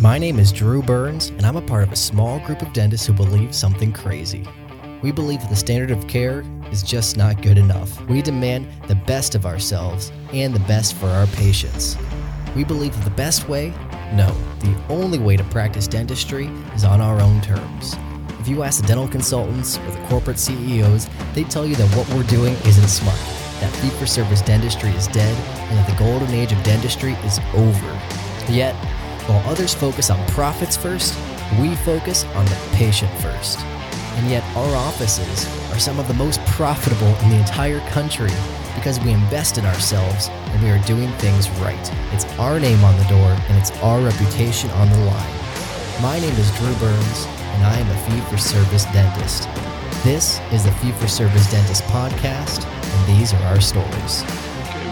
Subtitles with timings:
[0.00, 3.06] My name is Drew Burns, and I'm a part of a small group of dentists
[3.06, 4.48] who believe something crazy.
[5.02, 8.00] We believe that the standard of care is just not good enough.
[8.08, 11.98] We demand the best of ourselves and the best for our patients.
[12.56, 13.74] We believe that the best way?
[14.14, 17.94] No, the only way to practice dentistry is on our own terms.
[18.40, 22.08] If you ask the dental consultants or the corporate CEOs, they tell you that what
[22.14, 23.18] we're doing isn't smart,
[23.60, 25.36] that fee for service dentistry is dead,
[25.68, 28.00] and that the golden age of dentistry is over.
[28.48, 28.74] Yet,
[29.30, 31.16] while others focus on profits first,
[31.60, 33.60] we focus on the patient first.
[34.16, 38.32] And yet, our offices are some of the most profitable in the entire country
[38.74, 41.92] because we invest in ourselves and we are doing things right.
[42.12, 45.34] It's our name on the door and it's our reputation on the line.
[46.02, 49.48] My name is Drew Burns, and I am a fee for service dentist.
[50.02, 54.49] This is the Fee for Service Dentist podcast, and these are our stories.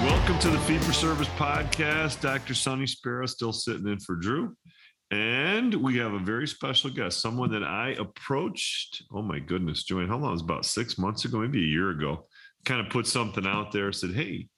[0.08, 2.22] Welcome to the Fee for Service podcast.
[2.22, 2.54] Dr.
[2.54, 4.56] Sonny Spera still sitting in for Drew.
[5.10, 9.02] And we have a very special guest, someone that I approached.
[9.12, 10.30] Oh my goodness, Joanne, how long?
[10.30, 12.26] It was about six months ago, maybe a year ago.
[12.64, 14.48] Kind of put something out there, said, Hey,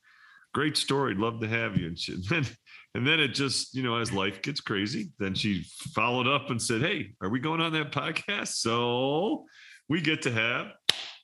[0.55, 1.17] great story.
[1.17, 1.89] Love to have you.
[1.89, 2.47] And, she, and then
[2.95, 6.63] and then it just, you know, as life gets crazy, then she followed up and
[6.63, 8.55] said, Hey, are we going on that podcast?
[8.55, 9.47] So
[9.89, 10.69] we get to have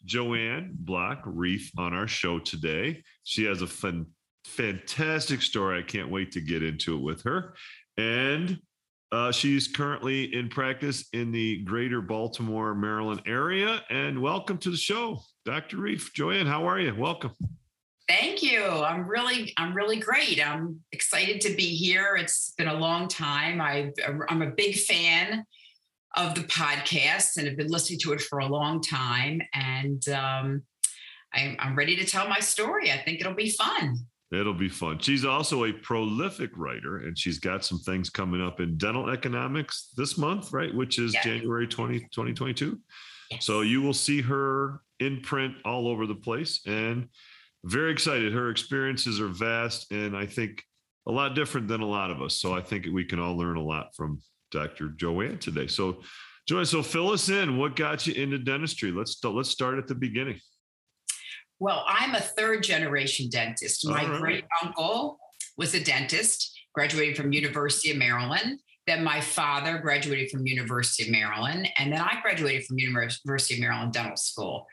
[0.04, 3.02] Joanne Block Rief on our show today.
[3.24, 4.06] She has a fun,
[4.46, 5.78] fantastic story.
[5.78, 7.54] I can't wait to get into it with her.
[7.98, 8.58] And
[9.12, 13.82] uh, she's currently in practice in the greater Baltimore, Maryland area.
[13.90, 15.78] And welcome to the show, Dr.
[15.78, 16.12] Rief.
[16.14, 16.94] Joanne, how are you?
[16.94, 17.32] Welcome.
[18.08, 18.64] Thank you.
[18.64, 20.44] I'm really, I'm really great.
[20.44, 22.16] I'm excited to be here.
[22.16, 23.60] It's been a long time.
[23.60, 23.92] I,
[24.28, 25.44] I'm a big fan
[26.16, 29.42] of the podcast and have been listening to it for a long time.
[29.52, 30.62] And um,
[31.34, 32.90] I'm, I'm ready to tell my story.
[32.92, 34.06] I think it'll be fun.
[34.32, 34.98] It'll be fun.
[34.98, 39.92] She's also a prolific writer, and she's got some things coming up in dental economics
[39.96, 40.74] this month, right?
[40.74, 42.78] Which is January 20, 2022.
[43.30, 43.44] Yes.
[43.44, 47.08] So you will see her in print all over the place and
[47.64, 48.32] very excited.
[48.32, 50.62] Her experiences are vast and I think
[51.08, 52.34] a lot different than a lot of us.
[52.34, 54.20] So I think we can all learn a lot from
[54.50, 54.90] Dr.
[54.90, 55.66] Joanne today.
[55.66, 56.02] So
[56.48, 57.56] Joanne, so fill us in.
[57.56, 58.92] What got you into dentistry?
[58.92, 60.40] Let's let's start at the beginning.
[61.58, 63.86] Well, I'm a third generation dentist.
[63.86, 64.20] My right.
[64.20, 65.18] great uncle
[65.56, 68.60] was a dentist, graduated from University of Maryland.
[68.86, 73.60] Then my father graduated from University of Maryland, and then I graduated from University of
[73.60, 74.66] Maryland Dental School.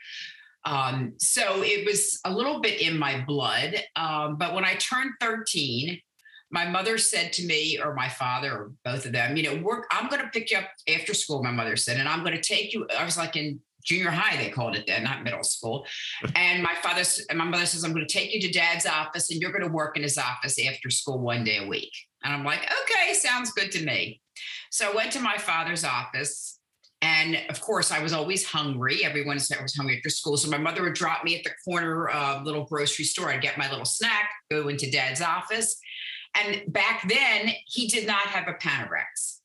[0.64, 3.76] Um, so it was a little bit in my blood.
[3.96, 6.00] Um, but when I turned 13,
[6.50, 9.86] my mother said to me, or my father, or both of them, you know, work,
[9.90, 12.42] I'm going to pick you up after school, my mother said, and I'm going to
[12.42, 12.86] take you.
[12.96, 15.86] I was like in junior high, they called it then, not middle school.
[16.34, 19.30] And my father and my mother says, I'm going to take you to dad's office
[19.30, 21.92] and you're going to work in his office after school one day a week.
[22.22, 24.20] And I'm like, okay, sounds good to me.
[24.70, 26.58] So I went to my father's office.
[27.02, 29.04] And of course, I was always hungry.
[29.04, 30.38] Everyone said I was hungry after school.
[30.38, 32.08] So my mother would drop me at the corner
[32.44, 33.30] little grocery store.
[33.30, 35.76] I'd get my little snack, go into dad's office.
[36.34, 39.40] And back then, he did not have a Panorex.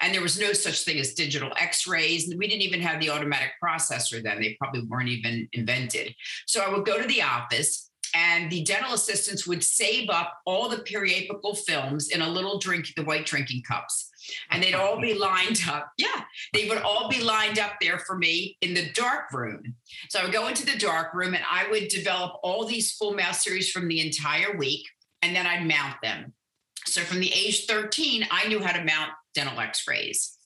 [0.00, 2.28] And there was no such thing as digital x rays.
[2.28, 4.40] And we didn't even have the automatic processor then.
[4.40, 6.14] They probably weren't even invented.
[6.46, 10.68] So I would go to the office, and the dental assistants would save up all
[10.68, 14.10] the periapical films in a little drink, the white drinking cups.
[14.50, 15.90] And they'd all be lined up.
[15.98, 16.22] Yeah,
[16.52, 19.74] they would all be lined up there for me in the dark room.
[20.10, 23.14] So I would go into the dark room and I would develop all these full
[23.14, 24.86] mouth series from the entire week
[25.22, 26.34] and then I'd mount them.
[26.86, 30.36] So from the age 13, I knew how to mount dental x-rays.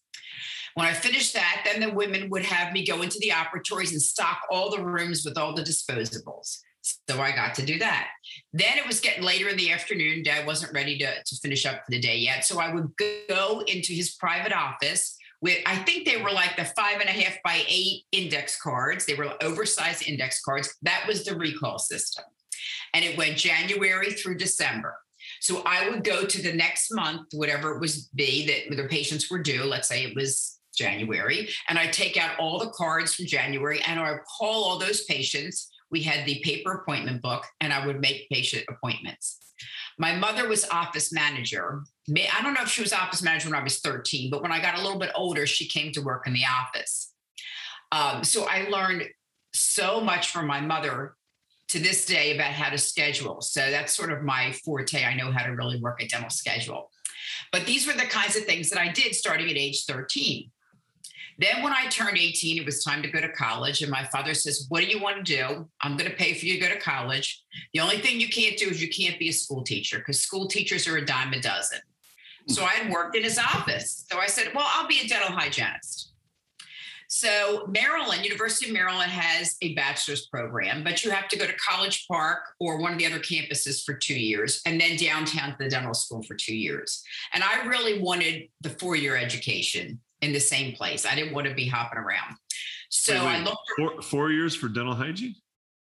[0.74, 4.00] When I finished that, then the women would have me go into the operatories and
[4.00, 6.58] stock all the rooms with all the disposables.
[7.08, 8.08] So I got to do that.
[8.52, 10.22] Then it was getting later in the afternoon.
[10.22, 12.44] Dad wasn't ready to, to finish up for the day yet.
[12.44, 12.90] So I would
[13.28, 17.12] go into his private office with, I think they were like the five and a
[17.12, 19.06] half by eight index cards.
[19.06, 20.74] They were oversized index cards.
[20.82, 22.24] That was the recall system
[22.94, 24.98] and it went January through December.
[25.42, 29.28] So I would go to the next month, whatever it was be that the patients
[29.28, 29.64] were due.
[29.64, 33.98] Let's say it was January, and I take out all the cards from January and
[33.98, 35.68] I call all those patients.
[35.90, 39.40] We had the paper appointment book, and I would make patient appointments.
[39.98, 41.82] My mother was office manager.
[42.08, 44.62] I don't know if she was office manager when I was 13, but when I
[44.62, 47.12] got a little bit older, she came to work in the office.
[47.90, 49.08] Um, so I learned
[49.52, 51.16] so much from my mother
[51.68, 53.40] to this day about how to schedule.
[53.40, 55.04] So that's sort of my forte.
[55.04, 56.90] I know how to really work a dental schedule.
[57.50, 60.50] But these were the kinds of things that I did starting at age 13.
[61.38, 63.82] Then, when I turned 18, it was time to go to college.
[63.82, 65.68] And my father says, What do you want to do?
[65.80, 67.42] I'm going to pay for you to go to college.
[67.72, 70.46] The only thing you can't do is you can't be a school teacher because school
[70.46, 71.80] teachers are a dime a dozen.
[72.48, 74.04] So I had worked in his office.
[74.10, 76.11] So I said, Well, I'll be a dental hygienist.
[77.14, 81.52] So, Maryland, University of Maryland has a bachelor's program, but you have to go to
[81.56, 85.56] College Park or one of the other campuses for two years, and then downtown to
[85.58, 87.02] the dental school for two years.
[87.34, 91.04] And I really wanted the four year education in the same place.
[91.04, 92.36] I didn't want to be hopping around.
[92.88, 93.72] So wait, wait, I looked.
[93.76, 95.34] Four, four, years for dental hygiene?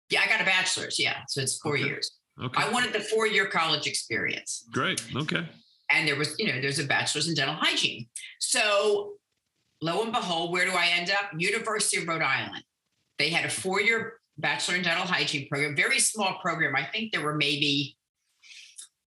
[0.09, 0.99] Yeah, I got a bachelor's.
[0.99, 1.19] Yeah.
[1.29, 1.85] So it's four okay.
[1.85, 2.17] years.
[2.43, 2.61] Okay.
[2.61, 4.65] I wanted the four year college experience.
[4.73, 5.01] Great.
[5.15, 5.47] Okay.
[5.89, 8.07] And there was, you know, there's a bachelor's in dental hygiene.
[8.39, 9.13] So
[9.83, 11.31] lo and behold, where do I end up?
[11.37, 12.63] University of Rhode Island.
[13.19, 16.75] They had a four year bachelor in dental hygiene program, very small program.
[16.75, 17.97] I think there were maybe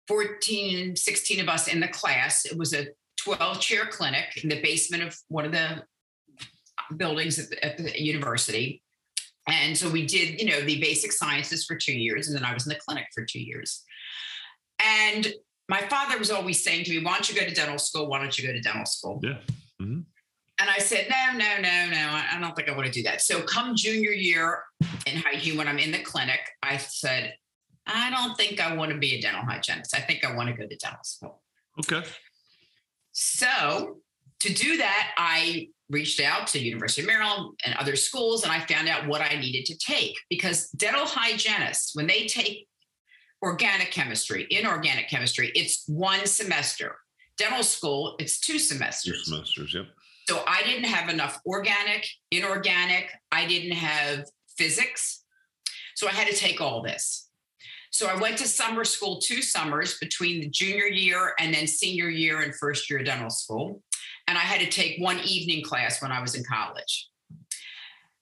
[0.07, 2.45] 14, 16 of us in the class.
[2.45, 2.87] It was a
[3.17, 5.83] 12 chair clinic in the basement of one of the
[6.97, 8.81] buildings at the, at the university.
[9.47, 12.27] And so we did, you know, the basic sciences for two years.
[12.27, 13.83] And then I was in the clinic for two years.
[14.83, 15.31] And
[15.69, 18.07] my father was always saying to me, Why don't you go to dental school?
[18.07, 19.19] Why don't you go to dental school?
[19.23, 19.37] Yeah.
[19.81, 20.01] Mm-hmm.
[20.63, 23.21] And I said, no, no, no, no, I don't think I want to do that.
[23.21, 24.63] So come junior year
[25.05, 27.35] in hygiene, when I'm in the clinic, I said,
[27.85, 29.93] I don't think I want to be a dental hygienist.
[29.93, 31.41] I think I want to go to dental school.
[31.79, 32.07] Okay.
[33.11, 33.97] So
[34.39, 38.61] to do that, I reached out to University of Maryland and other schools, and I
[38.61, 42.69] found out what I needed to take because dental hygienists, when they take
[43.41, 46.95] organic chemistry, inorganic chemistry, it's one semester.
[47.37, 49.25] Dental school, it's two semesters.
[49.25, 49.87] Two semesters, yep.
[50.33, 53.11] So I didn't have enough organic, inorganic.
[53.31, 54.25] I didn't have
[54.57, 55.25] physics.
[55.93, 57.29] So I had to take all this.
[57.91, 62.09] So I went to summer school two summers between the junior year and then senior
[62.09, 63.83] year and first year dental school.
[64.27, 67.09] And I had to take one evening class when I was in college.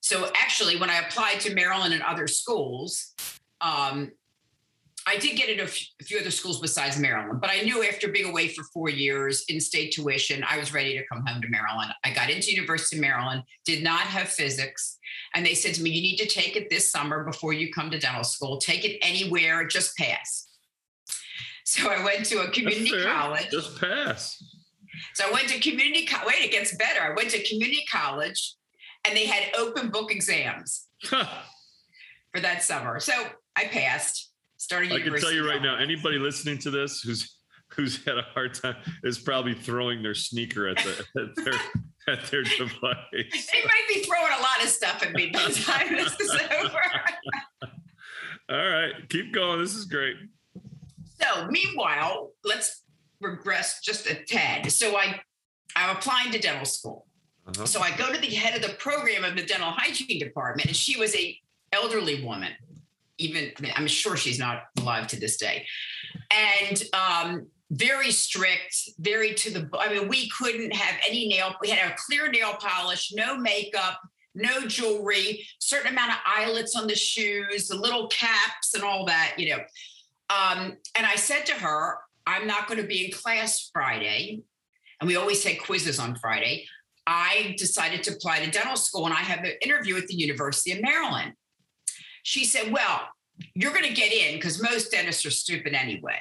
[0.01, 3.13] So actually, when I applied to Maryland and other schools,
[3.61, 4.11] um,
[5.07, 8.29] I did get into a few other schools besides Maryland, but I knew after being
[8.29, 11.91] away for four years in state tuition, I was ready to come home to Maryland.
[12.03, 14.99] I got into University of Maryland, did not have physics,
[15.33, 17.89] and they said to me, "You need to take it this summer before you come
[17.91, 18.59] to dental school.
[18.59, 20.49] Take it anywhere, just pass."
[21.63, 23.49] So I went to a community college.
[23.49, 24.43] Just pass.
[25.13, 26.27] So I went to community college.
[26.27, 27.01] Wait, it gets better.
[27.01, 28.55] I went to community college,
[29.05, 32.99] and they had open book exams for that summer.
[32.99, 33.13] So
[33.55, 34.30] I passed
[34.61, 34.91] starting.
[34.91, 37.37] I can tell you right now, anybody listening to this who's
[37.73, 41.53] who's had a hard time is probably throwing their sneaker at the at their
[42.15, 43.49] at their device.
[43.51, 46.31] They might be throwing a lot of stuff at me by the time this is
[46.31, 47.71] over.
[48.49, 49.59] All right, keep going.
[49.59, 50.17] This is great.
[51.21, 52.83] So, meanwhile, let's
[53.21, 54.71] regress just a tad.
[54.71, 55.21] So, I
[55.75, 57.07] I'm applying to dental school.
[57.47, 57.65] Uh-huh.
[57.65, 60.75] So I go to the head of the program of the dental hygiene department, and
[60.75, 61.37] she was a
[61.71, 62.51] elderly woman
[63.21, 65.65] even I'm sure she's not alive to this day.
[66.31, 69.69] And um, very strict, very to the.
[69.79, 71.55] I mean, we couldn't have any nail.
[71.61, 73.99] We had a clear nail polish, no makeup,
[74.35, 79.35] no jewelry, certain amount of eyelets on the shoes, the little caps, and all that.
[79.37, 79.63] You know.
[80.29, 84.41] Um, and I said to her, "I'm not going to be in class Friday."
[84.99, 86.67] And we always take quizzes on Friday.
[87.07, 90.73] I decided to apply to dental school, and I have an interview at the University
[90.73, 91.33] of Maryland.
[92.23, 93.07] She said, Well,
[93.55, 96.19] you're going to get in because most dentists are stupid anyway.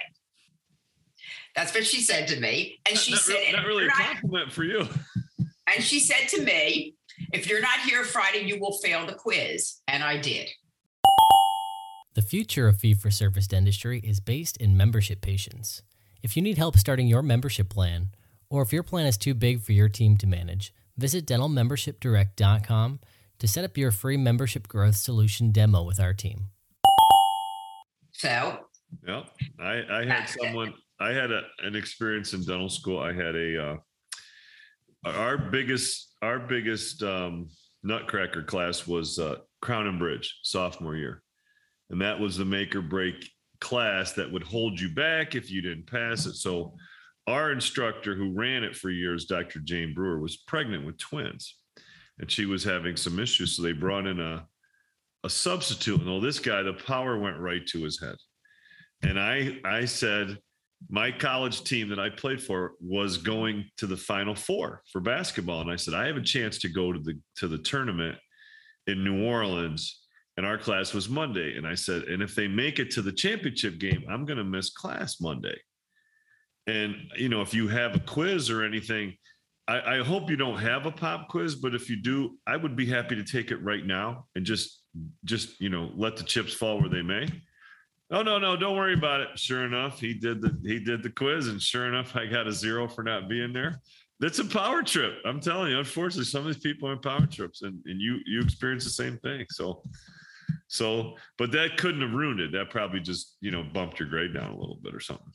[1.57, 2.80] That's what she said to me.
[2.88, 4.88] And she not, said, Not really a compliment not, for you.
[5.73, 6.97] And she said to me,
[7.33, 9.76] If you're not here Friday, you will fail the quiz.
[9.87, 10.49] And I did.
[12.14, 15.83] The future of fee for service dentistry is based in membership patients.
[16.23, 18.09] If you need help starting your membership plan,
[18.49, 22.99] or if your plan is too big for your team to manage, visit dentalmembershipdirect.com
[23.40, 26.49] to set up your free membership growth solution demo with our team.
[28.12, 28.59] So,
[29.06, 29.23] yeah,
[29.59, 33.00] I, I had someone, I had a, an experience in dental school.
[33.00, 33.76] I had a, uh,
[35.06, 37.49] our biggest, our biggest um,
[37.82, 41.23] nutcracker class was uh, Crown and Bridge sophomore year.
[41.88, 43.30] And that was the make or break
[43.61, 46.35] class that would hold you back if you didn't pass it.
[46.35, 46.75] So,
[47.26, 49.61] our instructor who ran it for years, Dr.
[49.61, 51.59] Jane Brewer, was pregnant with twins
[52.20, 53.56] and she was having some issues.
[53.56, 54.46] So they brought in a
[55.24, 56.00] a substitute.
[56.00, 58.16] And oh, this guy, the power went right to his head.
[59.02, 60.38] and I I said
[60.88, 65.60] my college team that I played for was going to the Final Four for basketball,
[65.60, 68.16] and I said I have a chance to go to the to the tournament
[68.86, 69.96] in New Orleans.
[70.36, 71.58] And our class was Monday.
[71.58, 74.44] And I said, and if they make it to the championship game, I'm going to
[74.44, 75.58] miss class Monday.
[76.66, 79.16] And, you know, if you have a quiz or anything,
[79.70, 82.74] I, I, hope you don't have a pop quiz, but if you do, I would
[82.74, 84.82] be happy to take it right now and just,
[85.24, 87.28] just, you know, let the chips fall where they may.
[88.10, 89.38] Oh no, no, don't worry about it.
[89.38, 92.52] Sure enough, he did the he did the quiz, and sure enough, I got a
[92.52, 93.80] zero for not being there.
[94.18, 95.14] That's a power trip.
[95.24, 95.78] I'm telling you.
[95.78, 99.16] Unfortunately, some of these people are power trips, and, and you you experience the same
[99.18, 99.46] thing.
[99.50, 99.84] So,
[100.66, 102.50] so, but that couldn't have ruined it.
[102.50, 105.32] That probably just you know bumped your grade down a little bit or something.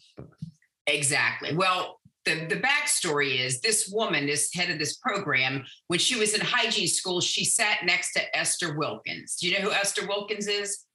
[0.88, 1.56] Exactly.
[1.56, 6.34] Well, the the backstory is this woman, this head of this program, when she was
[6.34, 9.36] in hygiene school, she sat next to Esther Wilkins.
[9.36, 10.86] Do you know who Esther Wilkins is?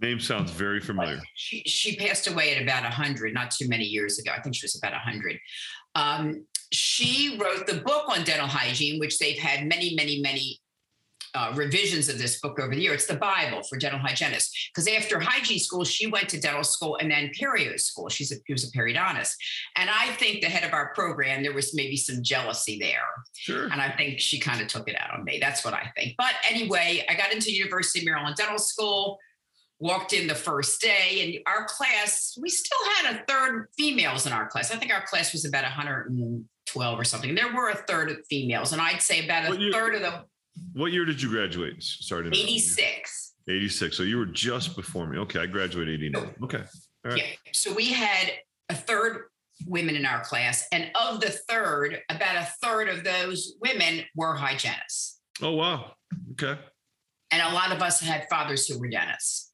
[0.00, 1.20] Name sounds very familiar.
[1.34, 4.32] She she passed away at about hundred, not too many years ago.
[4.36, 5.38] I think she was about hundred.
[5.94, 10.61] Um, she wrote the book on dental hygiene, which they've had many, many, many
[11.34, 12.92] uh, revisions of this book over the year.
[12.92, 14.70] It's the Bible for dental hygienists.
[14.70, 18.08] Because after hygiene school, she went to dental school and then perio school.
[18.08, 19.34] She's a, she was a periodontist.
[19.76, 23.08] And I think the head of our program, there was maybe some jealousy there.
[23.34, 23.64] Sure.
[23.64, 25.38] And I think she kind of took it out on me.
[25.40, 26.14] That's what I think.
[26.18, 29.18] But anyway, I got into University of Maryland Dental School
[29.78, 34.32] walked in the first day and our class we still had a third females in
[34.32, 38.08] our class i think our class was about 112 or something there were a third
[38.08, 40.24] of females and i'd say about a year, third of the
[40.72, 45.18] what year did you graduate sorry 86 86 so you were just before me.
[45.18, 46.64] Okay i graduated 89 okay.
[47.16, 47.24] Yeah.
[47.52, 48.30] So we had
[48.68, 49.24] a third
[49.66, 54.34] women in our class and of the third about a third of those women were
[54.34, 55.20] hygienists.
[55.40, 55.92] Oh wow.
[56.32, 56.58] Okay.
[57.30, 59.52] And a lot of us had fathers who were dentists.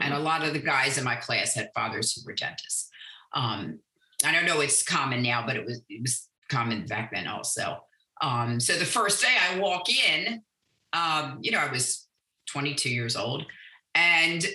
[0.00, 2.88] And a lot of the guys in my class had fathers who were dentists.
[3.34, 3.78] Um,
[4.24, 7.84] I don't know it's common now, but it was it was common back then also.
[8.22, 10.42] Um, so the first day I walk in,
[10.92, 12.06] um, you know, I was
[12.48, 13.44] 22 years old,
[13.94, 14.46] and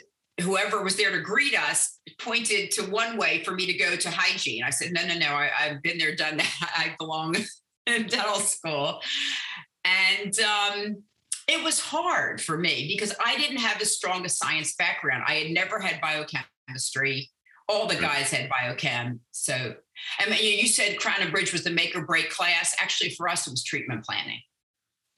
[0.41, 4.09] whoever was there to greet us pointed to one way for me to go to
[4.09, 4.63] hygiene.
[4.63, 6.71] I said, no, no, no, I, have been there, done that.
[6.75, 7.35] I belong
[7.87, 9.01] in dental school.
[9.83, 11.03] And um,
[11.47, 15.23] it was hard for me because I didn't have the strongest science background.
[15.27, 17.29] I had never had biochemistry.
[17.69, 19.19] All the guys had biochem.
[19.31, 19.75] So,
[20.29, 22.75] Mean, you said Crown and Bridge was the make or break class.
[22.79, 24.39] Actually, for us, it was treatment planning.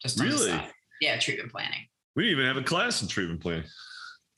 [0.02, 0.60] Just really?
[1.02, 1.88] Yeah, treatment planning.
[2.16, 3.66] We didn't even have a class in treatment planning.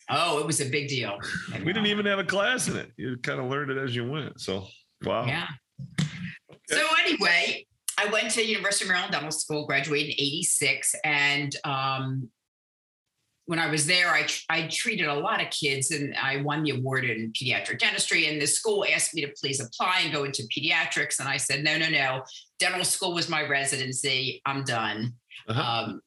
[0.09, 1.17] Oh, it was a big deal.
[1.59, 2.91] we didn't even have a class in it.
[2.97, 4.41] You kind of learned it as you went.
[4.41, 4.67] So,
[5.03, 5.25] wow.
[5.25, 5.47] Yeah.
[5.99, 6.09] Okay.
[6.69, 7.65] So anyway,
[7.97, 10.95] I went to University of Maryland Dental School, graduated in 86.
[11.03, 12.29] And um,
[13.51, 16.69] when I was there, I, I treated a lot of kids and I won the
[16.69, 18.27] award in pediatric dentistry.
[18.27, 21.19] And the school asked me to please apply and go into pediatrics.
[21.19, 22.23] And I said, no, no, no.
[22.59, 24.41] Dental school was my residency.
[24.45, 25.15] I'm done.
[25.49, 25.61] Uh-huh.
[25.61, 26.01] Um,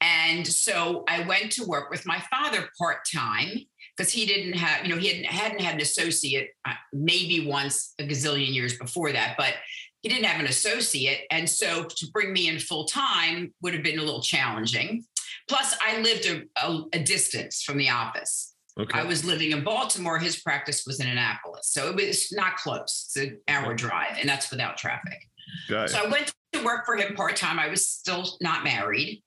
[0.00, 3.48] and so I went to work with my father part time
[3.96, 7.94] because he didn't have, you know, he hadn't, hadn't had an associate uh, maybe once
[8.00, 9.54] a gazillion years before that, but
[10.00, 11.20] he didn't have an associate.
[11.30, 15.04] And so to bring me in full time would have been a little challenging.
[15.48, 18.54] Plus, I lived a, a, a distance from the office.
[18.78, 18.98] Okay.
[18.98, 20.18] I was living in Baltimore.
[20.18, 21.68] His practice was in Annapolis.
[21.68, 23.12] So it was not close.
[23.14, 25.28] It's an hour drive, and that's without traffic.
[25.68, 27.58] Got so I went to work for him part time.
[27.58, 29.22] I was still not married.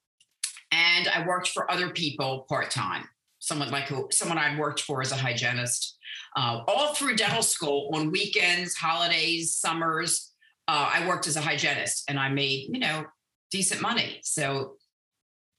[0.72, 3.07] And I worked for other people part time.
[3.39, 5.98] Someone like who, someone I'd worked for as a hygienist,
[6.36, 10.34] uh, all through dental school on weekends, holidays, summers
[10.67, 13.05] uh, I worked as a hygienist and I made, you know,
[13.51, 14.19] decent money.
[14.24, 14.75] So,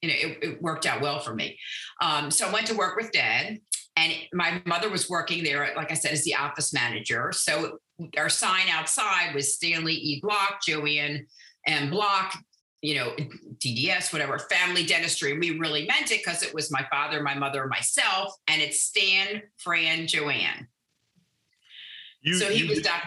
[0.02, 1.58] you know, it, it worked out well for me.
[2.00, 3.58] Um, so I went to work with dad
[3.96, 7.32] and my mother was working there, like I said, as the office manager.
[7.32, 7.78] So
[8.18, 10.20] our sign outside was Stanley E.
[10.20, 11.26] Block, Joanne
[11.66, 11.90] M.
[11.90, 12.36] Block,
[12.82, 13.16] you know,
[13.58, 15.38] DDS, whatever, family dentistry.
[15.38, 19.42] We really meant it because it was my father, my mother, myself, and it's Stan,
[19.56, 20.68] Fran, Joanne.
[22.20, 23.04] You, so he was doc-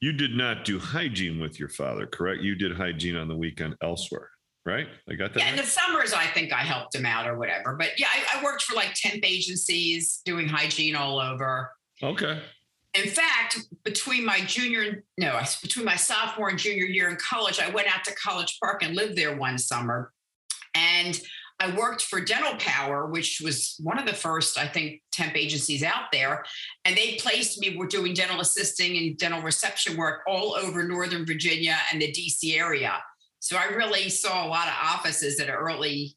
[0.00, 2.42] you did not do hygiene with your father, correct?
[2.42, 4.30] You did hygiene on the weekend elsewhere,
[4.64, 4.86] right?
[5.08, 5.40] I got that.
[5.40, 5.58] Yeah, right?
[5.58, 7.74] in the summers, I think I helped him out or whatever.
[7.74, 11.70] But yeah, I, I worked for like temp agencies doing hygiene all over.
[12.02, 12.40] Okay.
[12.94, 17.70] In fact, between my junior, no, between my sophomore and junior year in college, I
[17.70, 20.12] went out to College Park and lived there one summer.
[20.76, 21.20] And
[21.60, 25.82] I worked for Dental Power, which was one of the first, I think, temp agencies
[25.82, 26.44] out there.
[26.84, 31.24] And they placed me, we're doing dental assisting and dental reception work all over Northern
[31.24, 33.00] Virginia and the DC area.
[33.44, 36.16] So I really saw a lot of offices at an early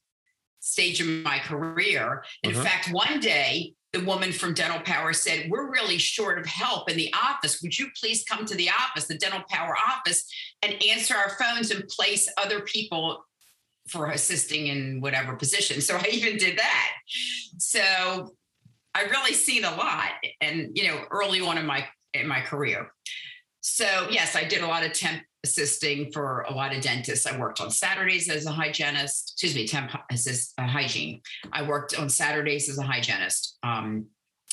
[0.62, 2.24] stage of my career.
[2.43, 2.63] In uh-huh.
[2.63, 6.96] fact, one day the woman from Dental Power said, We're really short of help in
[6.96, 7.62] the office.
[7.62, 10.25] Would you please come to the office, the Dental Power office,
[10.62, 13.25] and answer our phones and place other people
[13.89, 15.81] for assisting in whatever position?
[15.81, 16.93] So I even did that.
[17.57, 18.31] So
[18.96, 22.89] I really seen a lot and you know, early on in my in my career.
[23.60, 27.25] So yes, I did a lot of temp assisting for a lot of dentists.
[27.25, 31.22] I worked on Saturdays as a hygienist, excuse me, temp assist uh, hygiene.
[31.51, 34.06] I worked on Saturdays as a hygienist um,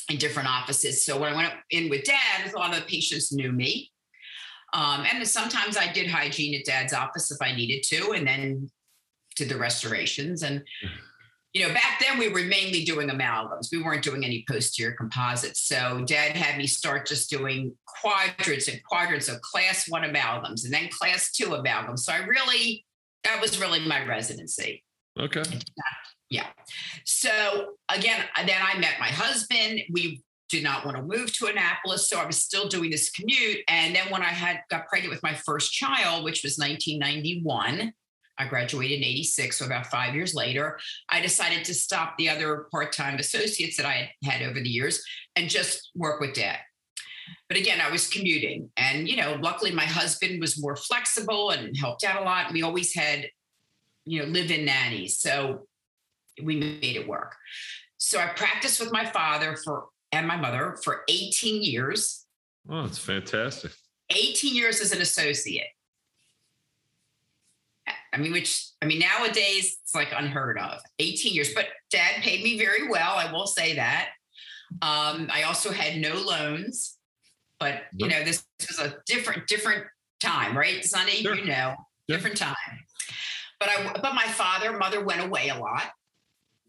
[0.09, 1.05] in different offices.
[1.05, 3.91] So when I went in with dad, a lot of the patients knew me.
[4.73, 8.69] Um, and sometimes I did hygiene at dad's office if I needed to, and then
[9.35, 10.43] did the restorations.
[10.43, 10.63] And
[11.55, 13.71] you know, back then we were mainly doing amalgams.
[13.71, 15.61] We weren't doing any posterior composites.
[15.61, 20.73] So dad had me start just doing quadrants and quadrants of class one amalgams and
[20.73, 21.99] then class two amalgams.
[21.99, 22.85] So I really,
[23.23, 24.83] that was really my residency.
[25.17, 25.43] Okay.
[26.29, 26.47] Yeah.
[27.05, 27.31] So
[27.87, 29.79] again, then I met my husband.
[29.89, 32.09] We did not want to move to Annapolis.
[32.09, 33.59] So I was still doing this commute.
[33.69, 37.93] And then when I had got pregnant with my first child, which was 1991,
[38.37, 42.67] I graduated in 86, so about five years later, I decided to stop the other
[42.71, 45.03] part time associates that I had had over the years
[45.35, 46.59] and just work with dad.
[47.49, 48.69] But again, I was commuting.
[48.77, 52.51] And, you know, luckily my husband was more flexible and helped out a lot.
[52.51, 53.27] We always had,
[54.05, 55.19] you know, live in nannies.
[55.19, 55.67] So
[56.43, 57.35] we made it work.
[57.97, 62.25] So I practiced with my father for and my mother for 18 years.
[62.69, 63.71] Oh, it's fantastic.
[64.11, 65.67] 18 years as an associate.
[68.15, 70.79] I mean, which I mean, nowadays it's like unheard of.
[70.99, 73.15] 18 years, but dad paid me very well.
[73.15, 74.09] I will say that.
[74.81, 76.97] Um, I also had no loans,
[77.59, 79.85] but you know, this was a different, different
[80.19, 80.83] time, right?
[80.83, 81.35] Sonny, sure.
[81.35, 81.75] you know,
[82.07, 82.55] different time.
[83.59, 85.83] But I, but my father, mother went away a lot,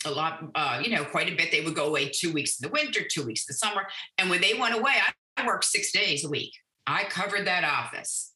[0.05, 1.53] a lot, uh, you know, quite a bit.
[1.53, 3.87] They would go away two weeks in the winter, two weeks in the summer,
[4.19, 4.95] and when they went away,
[5.37, 6.53] I worked six days a week.
[6.87, 8.33] I covered that office.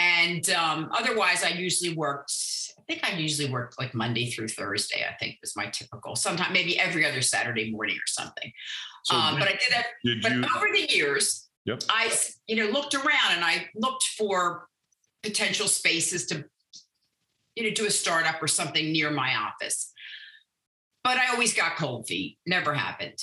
[0.00, 2.32] And um, otherwise, I usually worked,
[2.78, 6.54] I think I usually worked like Monday through Thursday, I think was my typical, sometimes
[6.54, 8.50] maybe every other Saturday morning or something.
[9.04, 9.86] So um, but I did that.
[10.02, 11.82] Did but you, over the years, yep.
[11.90, 12.10] I,
[12.46, 14.68] you know, looked around and I looked for
[15.22, 16.44] potential spaces to,
[17.56, 19.92] you know, do a startup or something near my office.
[21.04, 23.18] But I always got cold feet, never happened.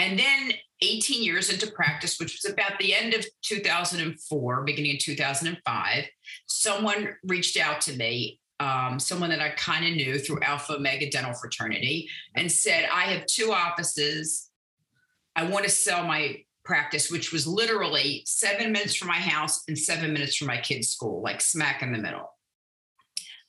[0.00, 4.98] And then 18 years into practice, which was about the end of 2004, beginning in
[4.98, 6.04] 2005,
[6.46, 11.10] someone reached out to me, um, someone that I kind of knew through Alpha Omega
[11.10, 14.48] Dental Fraternity, and said, I have two offices.
[15.36, 19.78] I want to sell my practice, which was literally seven minutes from my house and
[19.78, 22.32] seven minutes from my kids' school, like smack in the middle.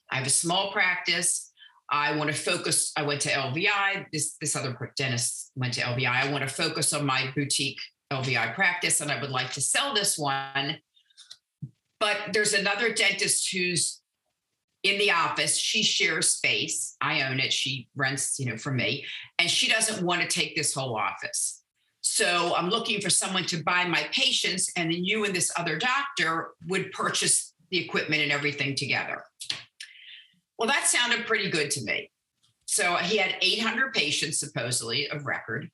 [0.09, 1.50] I have a small practice.
[1.91, 2.93] I want to focus.
[2.95, 4.05] I went to LVI.
[4.13, 6.07] This this other dentist went to LVI.
[6.07, 7.79] I want to focus on my boutique
[8.11, 10.77] LVI practice, and I would like to sell this one.
[11.99, 14.01] But there's another dentist who's
[14.83, 15.57] in the office.
[15.57, 16.95] She shares space.
[17.01, 17.53] I own it.
[17.53, 19.05] She rents, you know, for me,
[19.37, 21.61] and she doesn't want to take this whole office.
[21.99, 25.77] So I'm looking for someone to buy my patients, and then you and this other
[25.77, 29.23] doctor would purchase the equipment and everything together.
[30.61, 32.11] Well, that sounded pretty good to me.
[32.65, 35.71] So he had 800 patients supposedly of record.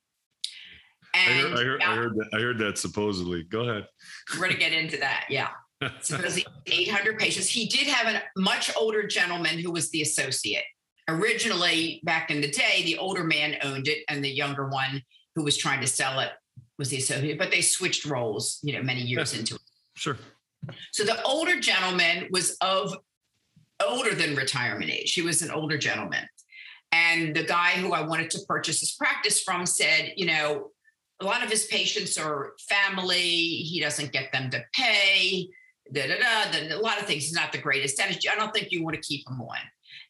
[1.13, 3.43] And I heard, I heard, I heard, that, I heard that supposedly.
[3.43, 3.85] Go ahead.
[4.31, 5.25] We're going to get into that.
[5.29, 5.49] Yeah.
[5.99, 7.49] supposedly 800 patients.
[7.49, 10.63] He did have a much older gentleman who was the associate.
[11.09, 15.03] Originally, back in the day, the older man owned it, and the younger one
[15.35, 16.31] who was trying to sell it
[16.77, 17.37] was the associate.
[17.37, 19.39] But they switched roles, you know, many years yeah.
[19.41, 19.61] into it.
[19.95, 20.17] Sure.
[20.93, 22.95] So the older gentleman was of
[23.85, 25.13] older than retirement age.
[25.13, 26.27] He was an older gentleman.
[26.91, 30.71] And the guy who I wanted to purchase his practice from said, you know,
[31.19, 33.17] a lot of his patients are family.
[33.17, 35.49] He doesn't get them to pay.
[35.91, 37.23] Da, da, da, a lot of things.
[37.23, 38.01] He's not the greatest.
[38.01, 39.57] I don't think you want to keep him on.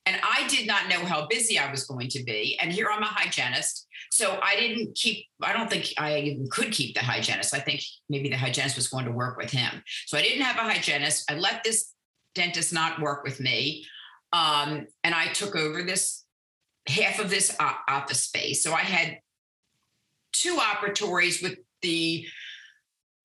[0.06, 2.58] And I did not know how busy I was going to be.
[2.62, 3.88] And here I'm a hygienist.
[4.10, 7.54] So I didn't keep, I don't think I even could keep the hygienist.
[7.54, 9.84] I think maybe the hygienist was going to work with him.
[10.06, 11.30] So I didn't have a hygienist.
[11.30, 11.94] I let this
[12.38, 13.86] dentist not work with me.
[14.32, 16.24] Um, and I took over this
[16.88, 18.64] half of this office space.
[18.64, 19.20] So I had
[20.32, 22.26] two operatories with the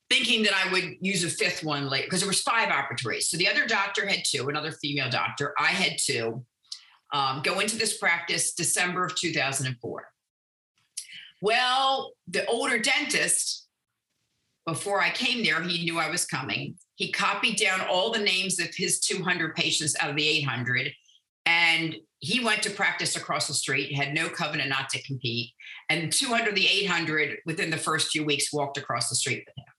[0.10, 3.24] thinking that I would use a fifth one later because there was five operatories.
[3.24, 5.54] So the other doctor had two, another female doctor.
[5.60, 6.44] I had two.
[7.14, 10.08] Um, go into this practice December of 2004.
[11.42, 13.68] Well, the older dentist,
[14.66, 16.76] before I came there, he knew I was coming.
[17.02, 20.92] He copied down all the names of his 200 patients out of the 800
[21.48, 25.50] and he went to practice across the street, had no covenant not to compete.
[25.90, 29.58] And 200 of the 800 within the first few weeks walked across the street with
[29.58, 29.74] him.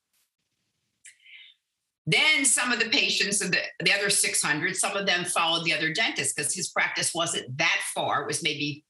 [2.07, 5.75] Then some of the patients of the, the other 600, some of them followed the
[5.75, 8.23] other dentist because his practice wasn't that far.
[8.23, 8.85] It was maybe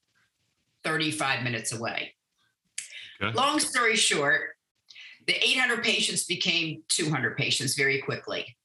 [0.83, 2.15] 35 minutes away.
[3.21, 3.31] Okay.
[3.37, 4.52] Long story short,
[5.27, 8.55] the 800 patients became 200 patients very quickly.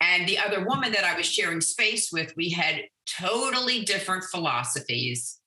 [0.00, 2.82] And the other woman that I was sharing space with, we had
[3.18, 5.38] totally different philosophies.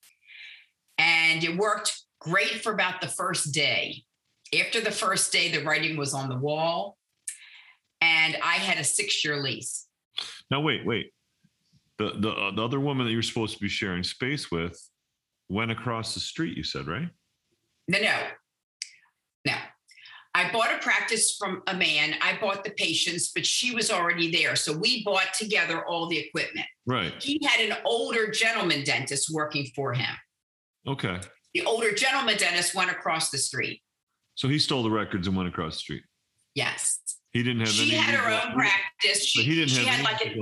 [0.97, 4.03] And it worked great for about the first day.
[4.57, 6.97] After the first day, the writing was on the wall
[8.01, 9.87] and I had a six year lease.
[10.51, 11.13] Now, wait, wait.
[11.97, 14.79] The, the, uh, the other woman that you're supposed to be sharing space with
[15.49, 17.09] went across the street, you said, right?
[17.87, 18.15] No, no.
[19.45, 19.53] No.
[20.35, 22.15] I bought a practice from a man.
[22.21, 24.55] I bought the patients, but she was already there.
[24.55, 26.65] So we bought together all the equipment.
[26.87, 27.13] Right.
[27.21, 30.09] He had an older gentleman dentist working for him.
[30.87, 31.19] Okay.
[31.53, 33.81] The older gentleman dentist went across the street.
[34.33, 36.03] So he stole the records and went across the street.
[36.55, 36.99] Yes.
[37.31, 37.69] He didn't have.
[37.69, 39.25] She any had her own practice.
[39.25, 40.05] She, he didn't she have.
[40.05, 40.35] Had like a,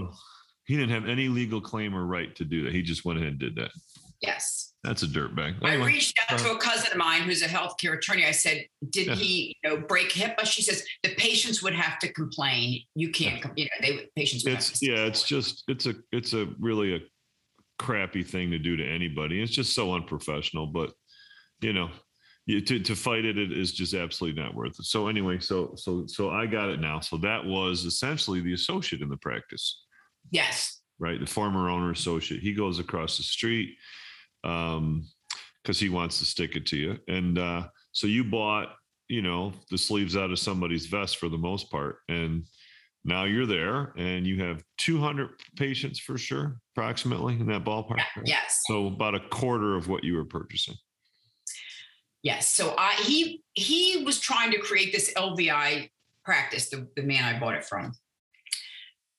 [0.65, 2.73] he didn't have any legal claim or right to do that.
[2.73, 3.71] He just went ahead and did that.
[4.21, 4.71] Yes.
[4.83, 5.63] That's a dirtbag.
[5.63, 8.25] Anyway, I reached out to a cousin of mine who's a healthcare attorney.
[8.25, 9.15] I said, "Did yeah.
[9.15, 12.81] he, you know, break HIPAA?" She says the patients would have to complain.
[12.95, 14.45] You can't, you know, they patients.
[14.45, 16.99] it's yeah, it's just it's a it's a really a
[17.77, 19.41] crappy thing to do to anybody.
[19.41, 20.65] It's just so unprofessional.
[20.65, 20.93] But
[21.61, 21.91] you know,
[22.47, 24.85] you, to to fight it, it is just absolutely not worth it.
[24.85, 27.01] So anyway, so so so I got it now.
[27.01, 29.83] So that was essentially the associate in the practice.
[30.31, 30.79] Yes.
[30.97, 32.41] Right, the former owner associate.
[32.41, 33.75] He goes across the street
[34.43, 35.05] um
[35.61, 38.69] because he wants to stick it to you, and uh, so you bought
[39.07, 42.45] you know the sleeves out of somebody's vest for the most part, and
[43.03, 48.21] now you're there and you have 200 patients for sure approximately in that ballpark yeah,
[48.23, 50.75] yes so about a quarter of what you were purchasing
[52.23, 52.47] Yes.
[52.47, 55.89] So I he he was trying to create this LVI
[56.23, 57.93] practice, the, the man I bought it from.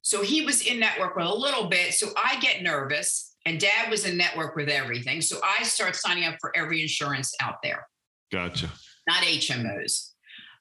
[0.02, 1.94] So he was in network with a little bit.
[1.94, 5.20] So I get nervous, and dad was in network with everything.
[5.20, 7.86] So I start signing up for every insurance out there.
[8.30, 8.70] Gotcha.
[9.08, 10.10] Not HMOs.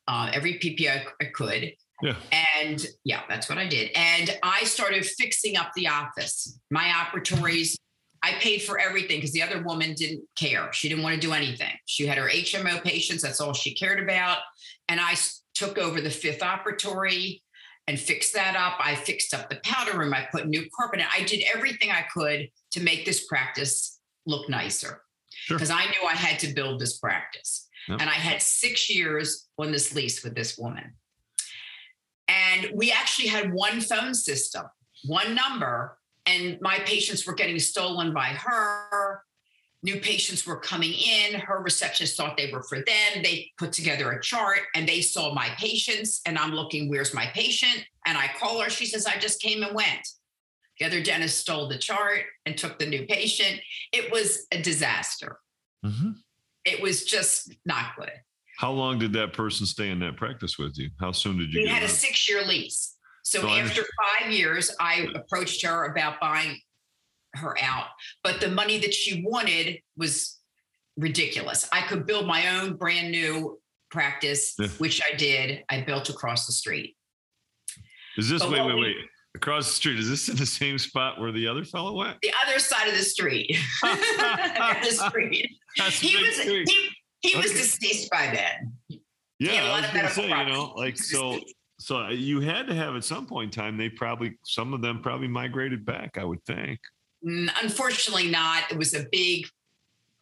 [0.08, 1.74] Uh, every PPO I could.
[2.02, 2.16] Yeah.
[2.56, 3.92] And yeah, that's what I did.
[3.96, 7.76] And I started fixing up the office, my operatories,
[8.24, 10.72] I paid for everything because the other woman didn't care.
[10.74, 11.74] She didn't want to do anything.
[11.86, 13.24] She had her HMO patients.
[13.24, 14.38] That's all she cared about.
[14.88, 15.16] And I
[15.56, 17.42] took over the fifth operatory
[17.88, 18.80] and fixed that up.
[18.80, 20.14] I fixed up the powder room.
[20.14, 21.06] I put new carpet in.
[21.12, 25.02] I did everything I could to make this practice look nicer
[25.50, 25.78] because sure.
[25.78, 27.68] I knew I had to build this practice.
[27.88, 28.02] Yep.
[28.02, 30.94] And I had six years on this lease with this woman.
[32.28, 34.66] And we actually had one phone system,
[35.04, 39.24] one number and my patients were getting stolen by her.
[39.84, 41.40] New patients were coming in.
[41.40, 43.24] Her receptionist thought they were for them.
[43.24, 46.22] They put together a chart and they saw my patients.
[46.26, 47.86] And I'm looking, where's my patient?
[48.06, 48.70] And I call her.
[48.70, 50.08] She says, I just came and went.
[50.80, 53.60] The other dentist stole the chart and took the new patient.
[53.92, 55.40] It was a disaster.
[55.86, 56.12] Mm-hmm.
[56.66, 58.12] It was just not good.
[58.58, 60.92] How long did that person stay in that practice with you?
[61.00, 61.64] How soon did you?
[61.64, 62.96] We had a six year lease.
[63.24, 66.60] So, after five years, I approached her about buying
[67.36, 67.88] her out,
[68.24, 70.40] but the money that she wanted was
[70.98, 71.68] ridiculous.
[71.72, 74.68] I could build my own brand new practice, yeah.
[74.78, 75.64] which I did.
[75.70, 76.96] I built across the street.
[78.18, 78.96] Is this but wait, wait, wait?
[79.36, 82.18] Across the street, is this in the same spot where the other fellow went?
[82.22, 83.58] The other side of the street.
[83.82, 85.50] the street.
[85.78, 86.70] That's he was street.
[86.70, 86.90] he,
[87.22, 87.42] he okay.
[87.42, 89.00] was deceased by then.
[89.40, 91.40] Yeah, I was gonna say, you know, like so
[91.82, 94.82] so uh, you had to have at some point in time they probably some of
[94.82, 96.80] them probably migrated back i would think
[97.24, 98.72] unfortunately not.
[98.72, 99.48] It was a big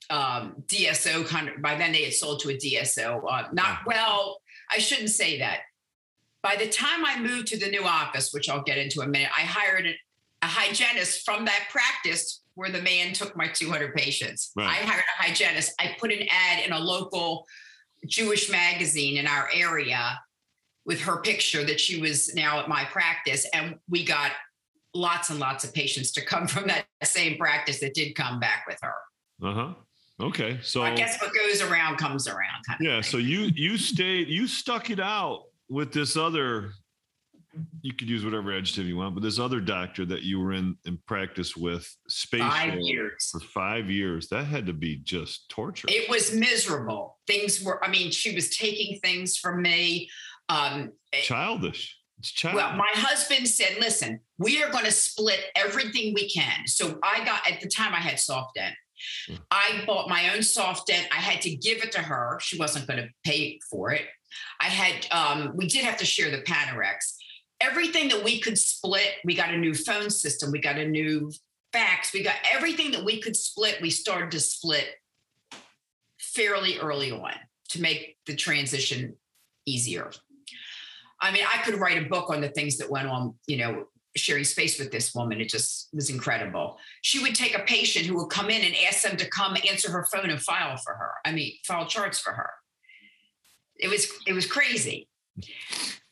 [0.09, 4.41] um, dso kind of by then they had sold to a dso uh, not well
[4.71, 5.59] i shouldn't say that.
[6.41, 9.29] By the time i moved to the new office which i'll get into a minute
[9.37, 9.95] i hired a,
[10.41, 14.51] a hygienist from that practice where the man took my 200 patients.
[14.55, 14.67] Right.
[14.67, 15.73] i hired a hygienist.
[15.79, 17.45] I put an ad in a local
[18.05, 20.19] jewish magazine in our area
[20.85, 23.45] with her picture that she was now at my practice.
[23.53, 24.31] And we got
[24.93, 28.65] lots and lots of patients to come from that same practice that did come back
[28.67, 28.93] with her.
[29.41, 29.73] Uh huh.
[30.21, 30.59] Okay.
[30.61, 32.63] So I guess what goes around comes around.
[32.79, 33.01] yeah.
[33.01, 36.71] So you you stayed you stuck it out with this other.
[37.81, 40.75] You could use whatever adjective you want, but this other doctor that you were in
[40.85, 44.27] in practice with space five years for five years.
[44.27, 45.87] That had to be just torture.
[45.89, 47.17] It was miserable.
[47.25, 47.83] Things were.
[47.83, 50.09] I mean, she was taking things from me.
[50.49, 51.98] Um, Childish.
[52.53, 56.67] Well, my husband said, listen, we are going to split everything we can.
[56.67, 58.73] So I got, at the time, I had SoftDent.
[59.27, 59.35] Hmm.
[59.51, 61.05] I bought my own SoftDent.
[61.11, 62.37] I had to give it to her.
[62.41, 64.03] She wasn't going to pay for it.
[64.59, 67.15] I had, um, we did have to share the Panorex.
[67.61, 71.31] Everything that we could split, we got a new phone system, we got a new
[71.73, 74.87] fax, we got everything that we could split, we started to split
[76.17, 77.33] fairly early on
[77.69, 79.15] to make the transition
[79.65, 80.11] easier.
[81.21, 83.85] I mean, I could write a book on the things that went on, you know,
[84.15, 85.39] sharing space with this woman.
[85.39, 86.77] It just was incredible.
[87.01, 89.91] She would take a patient who would come in and ask them to come answer
[89.91, 91.11] her phone and file for her.
[91.25, 92.49] I mean, file charts for her.
[93.75, 95.07] It was it was crazy.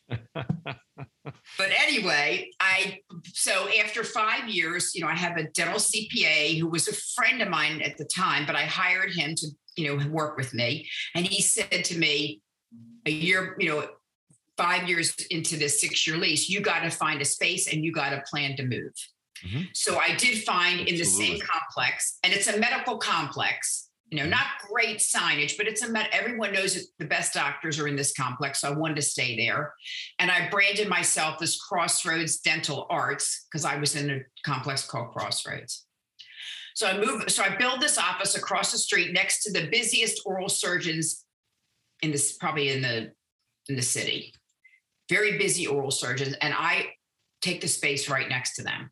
[0.33, 6.67] but anyway, I so after five years, you know, I have a dental CPA who
[6.67, 10.07] was a friend of mine at the time, but I hired him to, you know,
[10.09, 10.87] work with me.
[11.13, 12.41] And he said to me,
[13.05, 13.87] a year, you know,
[14.57, 17.91] five years into this six year lease, you got to find a space and you
[17.91, 18.93] got to plan to move.
[19.45, 19.63] Mm-hmm.
[19.73, 20.93] So I did find Absolutely.
[20.93, 23.89] in the same complex, and it's a medical complex.
[24.09, 24.31] You know, mm-hmm.
[24.31, 26.07] not great signage, but it's a med.
[26.11, 29.35] Everyone knows that the best doctors are in this complex, so I wanted to stay
[29.35, 29.73] there.
[30.17, 35.11] And I branded myself as Crossroads Dental Arts because I was in a complex called
[35.11, 35.85] Crossroads.
[36.73, 37.29] So I moved.
[37.29, 41.25] So I built this office across the street next to the busiest oral surgeons
[42.01, 43.11] in this, probably in the
[43.67, 44.33] in the city
[45.09, 46.87] very busy oral surgeons, and I
[47.41, 48.91] take the space right next to them.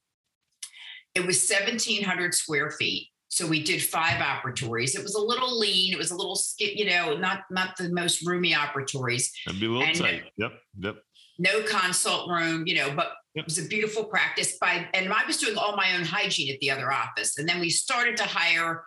[1.14, 3.10] It was 1,700 square feet.
[3.36, 4.96] So we did five operatories.
[4.96, 5.92] It was a little lean.
[5.92, 9.30] It was a little, you know, not not the most roomy operatories.
[9.48, 10.24] And be a little and tight.
[10.38, 10.54] Yep.
[10.80, 10.96] Yep.
[11.38, 13.44] No consult room, you know, but yep.
[13.44, 14.58] it was a beautiful practice.
[14.58, 17.60] By and I was doing all my own hygiene at the other office, and then
[17.60, 18.86] we started to hire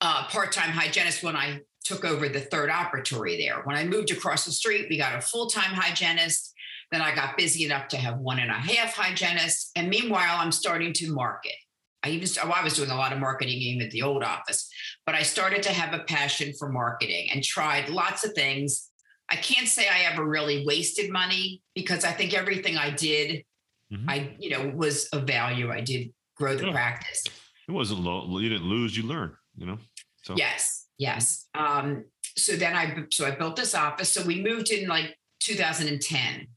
[0.00, 3.62] uh, part-time hygienists when I took over the third operatory there.
[3.64, 6.51] When I moved across the street, we got a full-time hygienist
[6.92, 9.72] then I got busy enough to have one and a half hygienists.
[9.74, 11.54] And meanwhile, I'm starting to market.
[12.02, 14.68] I even well, I was doing a lot of marketing even at the old office,
[15.06, 18.90] but I started to have a passion for marketing and tried lots of things.
[19.30, 23.44] I can't say I ever really wasted money because I think everything I did,
[23.90, 24.10] mm-hmm.
[24.10, 25.70] I you know was of value.
[25.70, 26.72] I did grow the yeah.
[26.72, 27.24] practice.
[27.68, 28.38] It wasn't low.
[28.38, 28.96] You didn't lose.
[28.96, 29.34] You learned.
[29.56, 29.78] You know.
[30.24, 31.46] So yes, yes.
[31.54, 32.04] Um,
[32.36, 34.12] so then I so I built this office.
[34.12, 36.48] So we moved in like 2010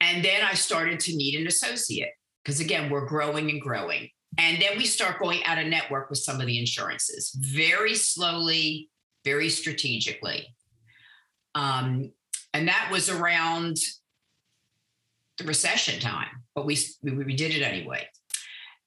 [0.00, 2.12] and then I started to need an associate
[2.44, 4.08] because, again, we're growing and growing.
[4.38, 8.88] And then we start going out of network with some of the insurances very slowly,
[9.24, 10.54] very strategically.
[11.54, 12.12] Um,
[12.54, 13.76] and that was around
[15.38, 18.06] the recession time, but we, we, we did it anyway.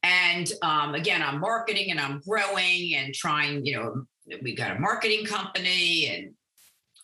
[0.02, 4.06] And um, again, I'm marketing and I'm growing and trying, you know,
[4.42, 6.34] we got a marketing company and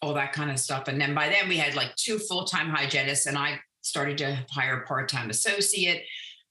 [0.01, 0.87] all that kind of stuff.
[0.87, 4.45] And then by then we had like two full time hygienists, and I started to
[4.49, 6.03] hire a part-time associate,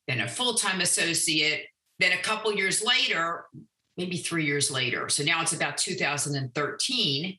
[0.06, 1.66] then a full-time associate,
[1.98, 3.44] then a couple years later,
[3.96, 5.08] maybe three years later.
[5.08, 7.38] So now it's about 2013.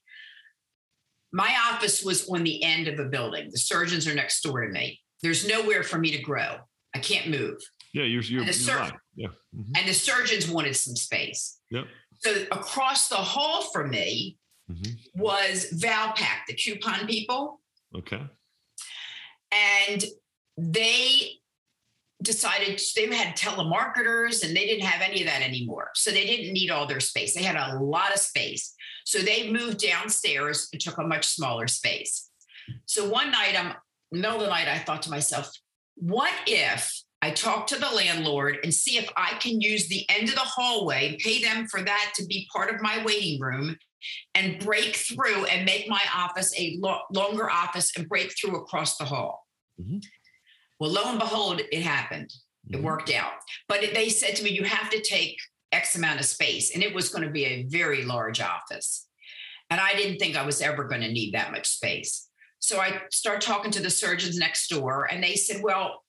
[1.32, 3.49] My office was on the end of a building.
[3.52, 4.99] The surgeons are next door to me.
[5.21, 6.58] There's nowhere for me to grow.
[6.93, 7.58] I can't move.
[7.93, 8.93] Yeah, you're, you're, and, the sur- right.
[9.15, 9.28] yeah.
[9.56, 9.71] Mm-hmm.
[9.78, 11.60] and the surgeons wanted some space.
[11.71, 11.86] Yep.
[12.19, 14.38] So across the hall from me
[14.69, 15.19] mm-hmm.
[15.19, 17.62] was Valpak, the coupon people.
[17.95, 18.21] Okay.
[19.52, 20.04] And
[20.58, 21.40] they
[22.22, 25.90] decided they had telemarketers and they didn't have any of that anymore.
[25.96, 27.34] So they didn't need all their space.
[27.34, 28.74] They had a lot of space.
[29.06, 32.30] So they moved downstairs and took a much smaller space.
[32.86, 33.74] So one night, I'm
[34.12, 35.52] middle of the night, I thought to myself,
[35.96, 40.30] what if I talk to the landlord and see if I can use the end
[40.30, 43.76] of the hallway, pay them for that to be part of my waiting room,
[44.36, 48.98] and break through and make my office a lo- longer office and break through across
[48.98, 49.46] the hall.
[49.80, 50.00] Mm-hmm.
[50.80, 52.30] Well, lo and behold, it happened.
[52.30, 52.76] Mm-hmm.
[52.76, 53.34] It worked out.
[53.68, 55.38] But it, they said to me, you have to take
[55.72, 56.74] X amount of space.
[56.74, 59.08] And it was going to be a very large office.
[59.70, 62.28] And I didn't think I was ever going to need that much space.
[62.60, 66.04] So I start talking to the surgeons next door, and they said, Well,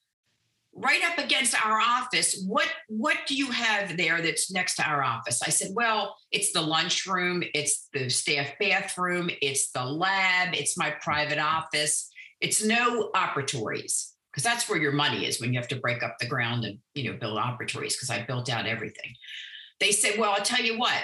[0.75, 5.03] right up against our office what what do you have there that's next to our
[5.03, 5.43] office?
[5.43, 10.91] I said well it's the lunchroom it's the staff bathroom it's the lab it's my
[11.01, 12.09] private office.
[12.41, 16.17] It's no operatories because that's where your money is when you have to break up
[16.19, 19.13] the ground and you know build operatories because i built out everything.
[19.81, 21.03] They said well i'll tell you what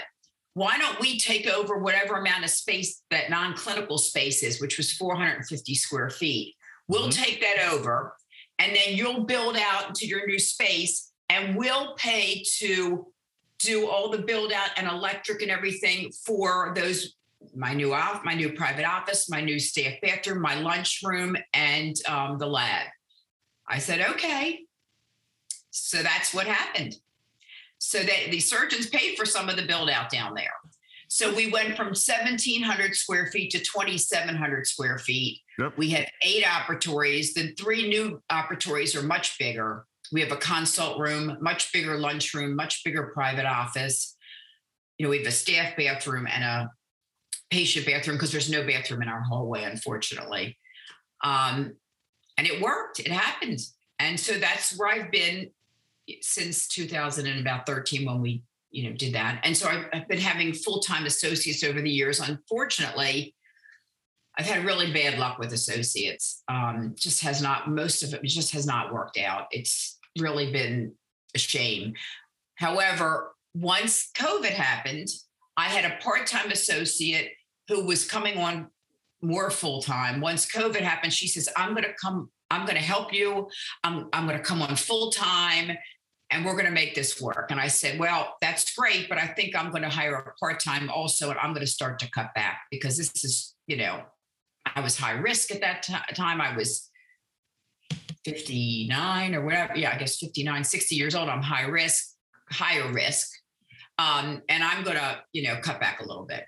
[0.54, 4.92] why don't we take over whatever amount of space that non-clinical space is which was
[4.92, 6.54] 450 square feet?
[6.88, 7.22] We'll mm-hmm.
[7.22, 8.14] take that over
[8.58, 13.06] and then you'll build out into your new space and we'll pay to
[13.58, 17.16] do all the build out and electric and everything for those
[17.54, 22.38] my new off, my new private office, my new staff bathroom, my lunchroom, and um,
[22.38, 22.86] the lab.
[23.68, 24.60] I said, okay.
[25.70, 26.96] So that's what happened.
[27.78, 30.52] So that the surgeons paid for some of the build out down there.
[31.16, 35.40] So we went from 1,700 square feet to 2,700 square feet.
[35.58, 35.72] Yep.
[35.78, 37.32] We had eight operatories.
[37.32, 39.86] The three new operatories are much bigger.
[40.12, 44.14] We have a consult room, much bigger lunchroom, much bigger private office.
[44.98, 46.70] You know, we have a staff bathroom and a
[47.50, 50.58] patient bathroom because there's no bathroom in our hallway, unfortunately.
[51.24, 51.76] Um,
[52.36, 53.00] and it worked.
[53.00, 53.60] It happened.
[53.98, 55.50] And so that's where I've been
[56.20, 58.42] since 2013 when we
[58.76, 59.40] you know did that.
[59.42, 62.20] And so I've, I've been having full-time associates over the years.
[62.20, 63.34] Unfortunately
[64.38, 66.42] i've had really bad luck with associates.
[66.48, 69.46] Um, just has not most of it just has not worked out.
[69.50, 70.92] It's really been
[71.34, 71.94] a shame.
[72.56, 75.08] However once covid happened
[75.56, 77.30] i had a part-time associate
[77.68, 78.66] who was coming on
[79.22, 80.20] more full-time.
[80.20, 83.48] Once covid happened she says i'm going to come I'm going to help you.
[83.82, 85.76] I'm, I'm going to come on full time
[86.30, 87.48] and we're going to make this work.
[87.50, 90.60] And I said, well, that's great, but I think I'm going to hire a part
[90.60, 94.02] time also, and I'm going to start to cut back because this is, you know,
[94.74, 96.40] I was high risk at that t- time.
[96.40, 96.90] I was
[98.24, 99.76] 59 or whatever.
[99.76, 101.28] Yeah, I guess 59, 60 years old.
[101.28, 102.14] I'm high risk,
[102.50, 103.30] higher risk.
[103.98, 106.44] Um, and I'm going to, you know, cut back a little bit.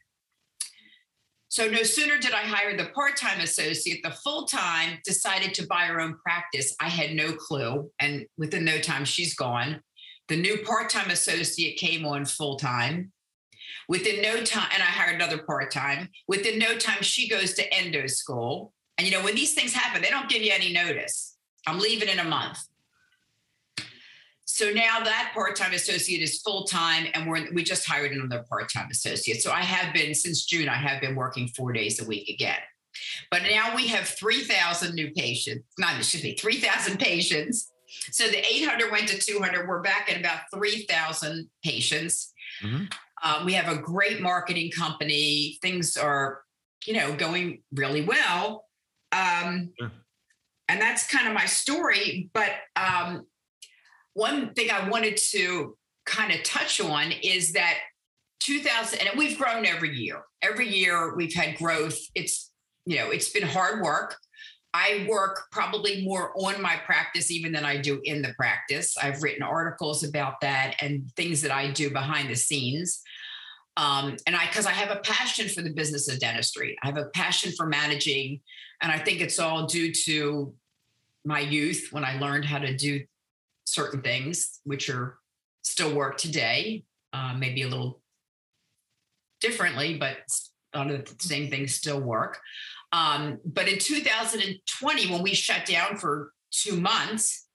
[1.51, 6.01] So no sooner did I hire the part-time associate, the full-time decided to buy her
[6.01, 6.75] own practice.
[6.79, 7.91] I had no clue.
[8.01, 9.81] And within no time, she's gone.
[10.29, 13.13] The new part-time associate came on full-time.
[13.89, 16.11] Within no time, and I hired another part-time.
[16.27, 18.75] Within no time, she goes to endo school.
[18.99, 21.37] And you know, when these things happen, they don't give you any notice.
[21.67, 22.59] I'm leaving in a month.
[24.59, 29.41] So now that part-time associate is full-time and we're we just hired another part-time associate.
[29.41, 32.59] So I have been since June, I have been working four days a week again.
[33.31, 37.71] But now we have 3,000 new patients, not excuse me, 3,000 patients.
[38.11, 39.69] So the 800 went to 200.
[39.69, 42.33] We're back at about 3,000 patients.
[42.61, 42.87] Mm-hmm.
[43.23, 45.61] Um, we have a great marketing company.
[45.63, 46.41] Things are,
[46.85, 48.65] you know, going really well.
[49.13, 49.71] Um.
[50.71, 52.29] And that's kind of my story.
[52.35, 53.25] But um,
[54.19, 57.75] one thing I wanted to kind of touch on is that
[58.41, 60.23] 2000 and we've grown every year.
[60.43, 61.99] Every year we've had growth.
[62.15, 62.51] It's
[62.85, 64.17] you know, it's been hard work.
[64.75, 68.97] I work probably more on my practice even than I do in the practice.
[68.99, 73.01] I've written articles about that and things that I do behind the scenes.
[73.77, 76.97] Um, and I, because I have a passion for the business of dentistry, I have
[76.97, 78.41] a passion for managing,
[78.83, 80.53] and I think it's all due to
[81.25, 83.05] my youth when I learned how to do
[83.73, 85.19] certain things, which are
[85.63, 88.01] still work today, uh, maybe a little
[89.41, 90.17] differently, but
[90.75, 92.39] a lot of the same things still work.
[92.93, 97.47] Um, but in 2020, when we shut down for two months,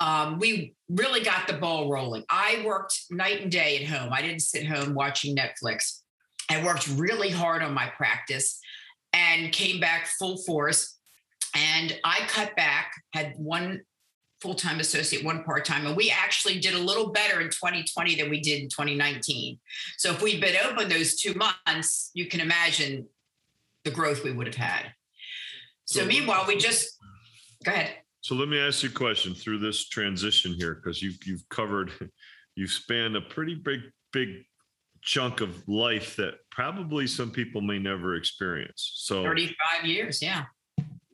[0.00, 2.24] um, we really got the ball rolling.
[2.30, 4.12] I worked night and day at home.
[4.12, 6.00] I didn't sit home watching Netflix.
[6.48, 8.60] I worked really hard on my practice
[9.12, 10.96] and came back full force.
[11.54, 13.80] And I cut back, had one
[14.40, 15.86] full-time associate, one part-time.
[15.86, 19.58] And we actually did a little better in 2020 than we did in 2019.
[19.96, 23.06] So if we'd been open those two months, you can imagine
[23.84, 24.92] the growth we would have had.
[25.86, 26.98] So, so meanwhile, we just
[27.64, 27.96] go ahead.
[28.20, 31.90] So let me ask you a question through this transition here, because you've you've covered,
[32.56, 33.80] you've spanned a pretty big,
[34.12, 34.44] big
[35.02, 38.92] chunk of life that probably some people may never experience.
[38.96, 40.44] So 35 years, yeah.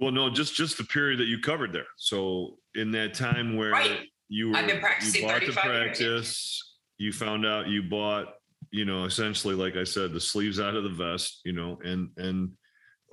[0.05, 1.87] Well, no, just just the period that you covered there.
[1.97, 4.01] So in that time where right.
[4.29, 6.75] you were, I've been practicing you bought the practice, years.
[6.99, 8.35] you found out you bought,
[8.71, 12.11] you know, essentially, like I said, the sleeves out of the vest, you know, and
[12.19, 12.51] and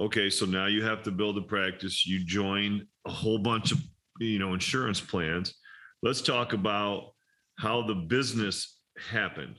[0.02, 2.06] okay, so now you have to build a practice.
[2.06, 3.82] You join a whole bunch of
[4.20, 5.54] you know insurance plans.
[6.04, 7.14] Let's talk about
[7.58, 9.56] how the business happened,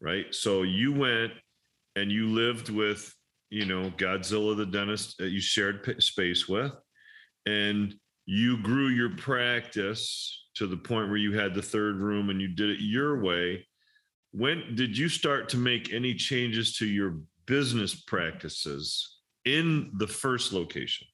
[0.00, 0.34] right?
[0.34, 1.32] So you went
[1.96, 3.14] and you lived with
[3.50, 6.72] you know Godzilla the dentist that you shared space with,
[7.46, 7.94] and
[8.26, 12.48] you grew your practice to the point where you had the third room and you
[12.48, 13.66] did it your way.
[14.32, 20.52] When did you start to make any changes to your business practices in the first
[20.52, 21.06] location?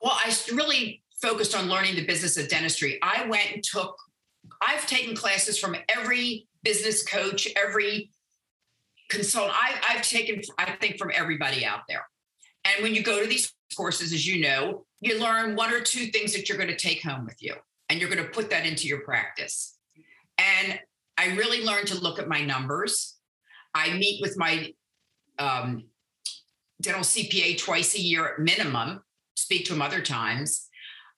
[0.00, 2.98] Well, I really focused on learning the business of dentistry.
[3.02, 3.96] I went and took,
[4.62, 8.10] I've taken classes from every business coach, every
[9.08, 9.54] consultant.
[9.54, 12.06] I, I've taken, I think, from everybody out there.
[12.64, 16.06] And when you go to these courses, as you know, you learn one or two
[16.06, 17.54] things that you're going to take home with you,
[17.88, 19.78] and you're going to put that into your practice.
[20.38, 20.78] And
[21.18, 23.16] I really learned to look at my numbers.
[23.74, 24.72] I meet with my
[25.38, 25.84] um,
[26.80, 29.02] dental CPA twice a year at minimum,
[29.34, 30.68] speak to him other times.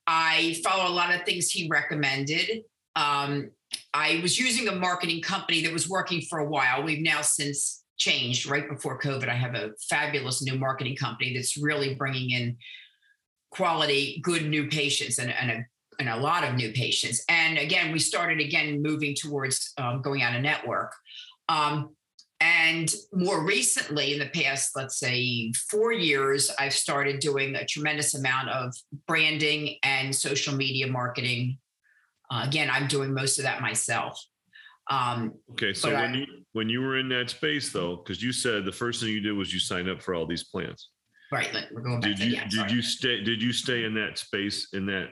[0.06, 2.62] I follow a lot of things he recommended.
[2.96, 3.50] Um,
[3.94, 6.82] I was using a marketing company that was working for a while.
[6.82, 9.28] We've now since changed right before COVID.
[9.28, 12.56] I have a fabulous new marketing company that's really bringing in
[13.50, 15.66] quality, good new patients and, and, a,
[15.98, 17.24] and a lot of new patients.
[17.28, 20.92] And again, we started again moving towards um, going out of network.
[21.48, 21.96] Um,
[22.40, 28.14] and more recently, in the past, let's say four years, I've started doing a tremendous
[28.14, 28.72] amount of
[29.08, 31.58] branding and social media marketing.
[32.30, 34.22] Uh, again, I'm doing most of that myself.
[34.90, 38.32] Um, okay, so when I, you when you were in that space, though, because you
[38.32, 40.88] said the first thing you did was you signed up for all these plans.
[41.30, 41.50] Right.
[41.72, 44.68] We're going back did you yeah, did you stay did you stay in that space
[44.72, 45.10] in that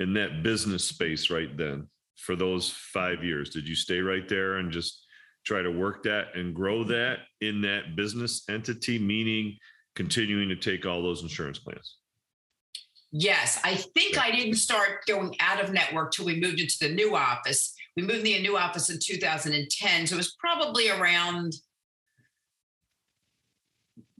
[0.00, 3.50] in that business space right then for those five years?
[3.50, 5.06] Did you stay right there and just
[5.46, 9.56] try to work that and grow that in that business entity, meaning
[9.94, 11.98] continuing to take all those insurance plans?
[13.16, 16.88] Yes, I think I didn't start going out of network till we moved into the
[16.88, 17.72] new office.
[17.96, 21.54] We moved the new office in 2010, so it was probably around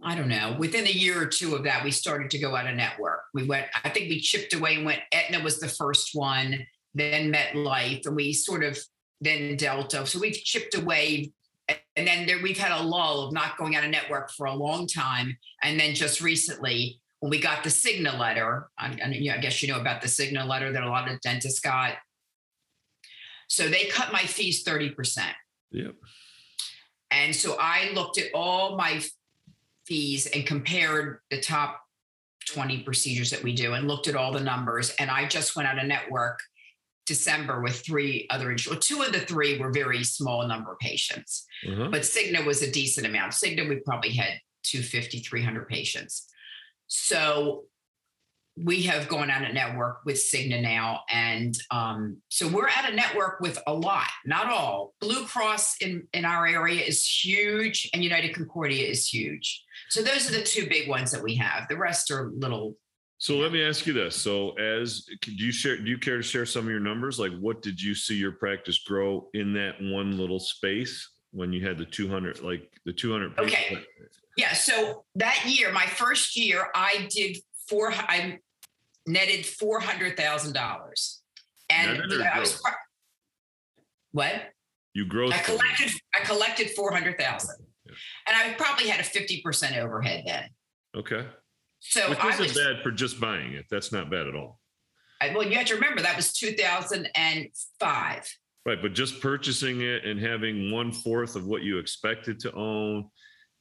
[0.07, 2.67] I don't know, within a year or two of that, we started to go out
[2.67, 3.23] of network.
[3.33, 7.33] We went, I think we chipped away and went, Aetna was the first one, then
[7.33, 8.79] MetLife, and we sort of
[9.23, 10.07] then Delta.
[10.07, 11.33] So we've chipped away.
[11.97, 14.55] And then there, we've had a lull of not going out of network for a
[14.55, 15.39] long time.
[15.63, 19.81] And then just recently, when we got the Cigna letter, I, I guess you know
[19.81, 21.95] about the Cigna letter that a lot of dentists got.
[23.49, 25.21] So they cut my fees 30%.
[25.71, 25.95] Yep.
[27.11, 29.03] And so I looked at all my
[29.87, 31.81] fees and compared the top
[32.49, 34.95] 20 procedures that we do and looked at all the numbers.
[34.99, 36.41] And I just went out of network
[37.07, 38.85] December with three other insurers.
[38.87, 41.91] Two of the three were very small number of patients, mm-hmm.
[41.91, 43.33] but Cigna was a decent amount.
[43.33, 46.29] Cigna, we probably had 250, 300 patients.
[46.87, 47.65] So
[48.57, 51.01] we have gone out a network with Cigna now.
[51.11, 54.95] And um, so we're at a network with a lot, not all.
[55.01, 59.65] Blue Cross in, in our area is huge, and United Concordia is huge.
[59.89, 61.67] So those are the two big ones that we have.
[61.69, 62.77] The rest are little
[63.19, 64.17] so let me ask you this.
[64.17, 67.19] So as do you share do you care to share some of your numbers?
[67.19, 71.67] Like what did you see your practice grow in that one little space when you
[71.67, 73.79] had the 200 like the 200 Okay.
[74.37, 78.41] Yeah, so that year, my first year, I did four I
[79.07, 81.19] netted $400,000.
[81.71, 82.61] And I was
[84.13, 84.35] what?
[84.93, 87.57] You grow I collected I collected 400,000.
[87.85, 87.93] Yeah.
[88.29, 90.49] And I probably had a 50% overhead then.
[90.97, 91.27] Okay.
[91.81, 93.67] So Which isn't was, bad for just buying it.
[93.71, 94.59] That's not bad at all.
[95.21, 98.39] I, well, you have to remember that was 2005.
[98.67, 103.11] Right, but just purchasing it and having one fourth of what you expected to own,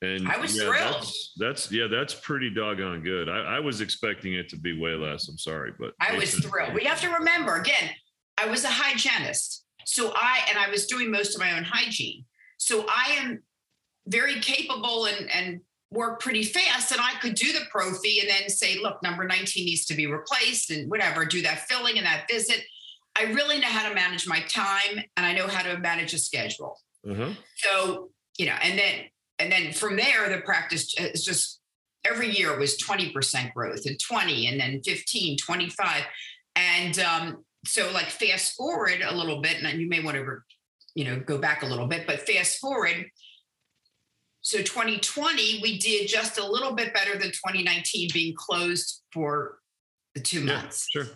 [0.04, 0.95] and I was yeah, thrilled.
[0.95, 3.30] That's, that's, yeah, that's pretty doggone good.
[3.30, 5.28] I, I, was expecting it to be way less.
[5.30, 6.74] I'm sorry, but I was thrilled.
[6.74, 7.89] We have to remember again.
[8.38, 12.26] I was a hygienist, so I and I was doing most of my own hygiene.
[12.58, 13.43] So I am
[14.08, 15.62] very capable and and
[15.93, 19.66] work pretty fast and I could do the prophy and then say, look, number 19
[19.66, 22.64] needs to be replaced and whatever, do that filling and that visit.
[23.16, 26.18] I really know how to manage my time and I know how to manage a
[26.18, 26.80] schedule.
[27.06, 27.34] Mm-hmm.
[27.58, 28.95] So, you know, and then,
[29.44, 31.60] and then from there, the practice is just
[32.06, 36.04] every year was 20% growth and 20 and then 15, 25.
[36.56, 40.38] And um, so like fast forward a little bit, and you may want to,
[40.96, 43.06] you know, go back a little bit, but fast forward,
[44.39, 49.60] so 2020, we did just a little bit better than 2019 being closed for
[50.16, 50.88] the two months.
[50.94, 51.14] Yeah, sure.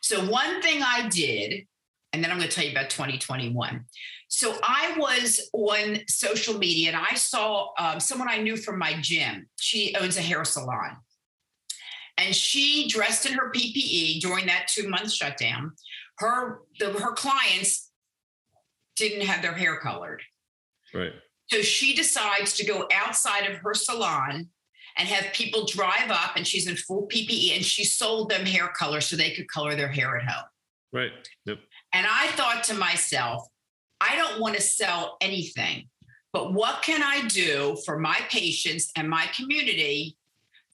[0.00, 1.66] So one thing I did,
[2.12, 3.84] and then I'm going to tell you about 2021.
[4.28, 8.94] So I was on social media and I saw um, someone I knew from my
[9.00, 9.48] gym.
[9.56, 10.96] She owns a hair salon.
[12.16, 15.72] And she dressed in her PPE during that two month shutdown.
[16.18, 17.90] Her the, her clients
[18.96, 20.22] didn't have their hair colored.
[20.92, 21.12] Right.
[21.50, 24.48] So she decides to go outside of her salon
[24.96, 28.66] and have people drive up, and she's in full PPE, and she sold them hair
[28.66, 30.44] color so they could color their hair at home.
[30.92, 31.12] Right.
[31.46, 31.58] Yep.
[31.92, 33.46] And I thought to myself,
[34.00, 35.88] I don't want to sell anything,
[36.32, 40.16] but what can I do for my patients and my community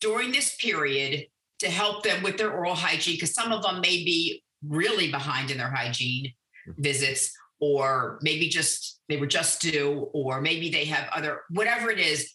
[0.01, 1.27] during this period
[1.61, 3.15] to help them with their oral hygiene?
[3.15, 6.33] Because some of them may be really behind in their hygiene
[6.69, 6.83] mm-hmm.
[6.83, 11.99] visits, or maybe just they were just due, or maybe they have other whatever it
[11.99, 12.35] is,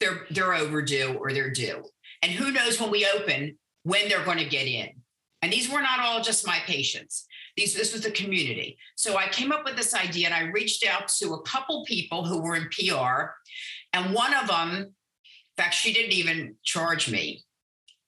[0.00, 1.84] they're they're overdue or they're due.
[2.22, 4.88] And who knows when we open when they're going to get in.
[5.42, 7.26] And these were not all just my patients.
[7.56, 8.76] These this was the community.
[8.96, 12.26] So I came up with this idea and I reached out to a couple people
[12.26, 13.30] who were in PR.
[13.92, 14.94] And one of them
[15.56, 17.44] In fact, she didn't even charge me,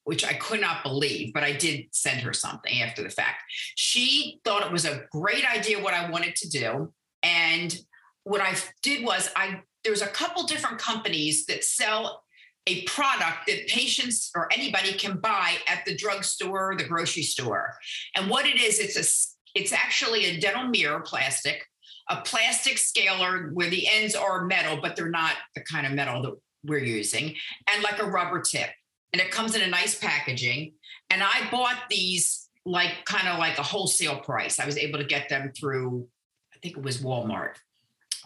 [0.04, 3.44] which I could not believe, but I did send her something after the fact.
[3.76, 6.92] She thought it was a great idea what I wanted to do.
[7.22, 7.78] And
[8.24, 12.24] what I did was I there's a couple different companies that sell
[12.66, 17.74] a product that patients or anybody can buy at the drugstore or the grocery store.
[18.16, 21.64] And what it is, it's a it's actually a dental mirror plastic,
[22.08, 26.22] a plastic scaler where the ends are metal, but they're not the kind of metal
[26.22, 27.34] that we're using,
[27.72, 28.68] and like a rubber tip.
[29.12, 30.74] And it comes in a nice packaging.
[31.08, 34.60] And I bought these like kind of like a wholesale price.
[34.60, 36.06] I was able to get them through,
[36.52, 37.54] I think it was Walmart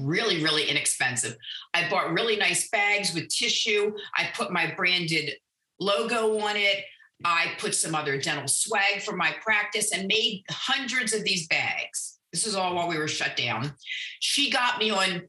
[0.00, 1.36] really, really inexpensive.
[1.74, 3.92] I bought really nice bags with tissue.
[4.16, 5.34] I put my branded
[5.78, 6.84] logo on it.
[7.24, 12.18] I put some other dental swag for my practice and made hundreds of these bags.
[12.32, 13.72] This is all while we were shut down.
[14.20, 15.22] She got me on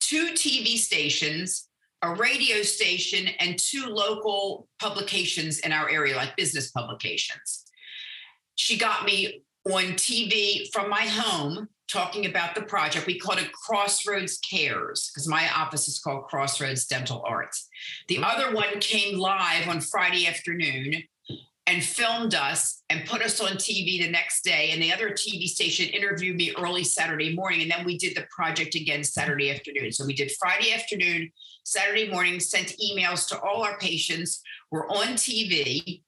[0.00, 1.68] two TV stations,
[2.02, 7.64] a radio station, and two local publications in our area, like business publications.
[8.54, 13.06] She got me on TV from my home talking about the project.
[13.06, 17.68] We called it Crossroads Cares because my office is called Crossroads Dental Arts.
[18.08, 18.24] The mm.
[18.24, 21.02] other one came live on Friday afternoon
[21.68, 24.70] and filmed us and put us on TV the next day.
[24.72, 27.60] And the other TV station interviewed me early Saturday morning.
[27.60, 29.92] And then we did the project again Saturday afternoon.
[29.92, 31.30] So we did Friday afternoon,
[31.64, 34.40] Saturday morning, sent emails to all our patients.
[34.70, 36.02] We're on TV.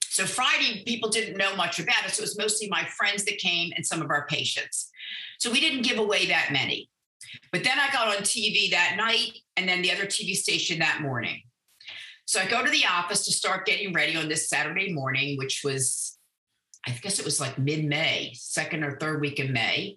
[0.00, 2.12] So Friday, people didn't know much about it.
[2.12, 4.90] So it was mostly my friends that came and some of our patients.
[5.38, 6.88] So we didn't give away that many.
[7.52, 11.02] But then I got on TV that night and then the other TV station that
[11.02, 11.42] morning.
[12.28, 15.62] So I go to the office to start getting ready on this Saturday morning, which
[15.64, 16.18] was,
[16.86, 19.96] I guess it was like mid May, second or third week in May,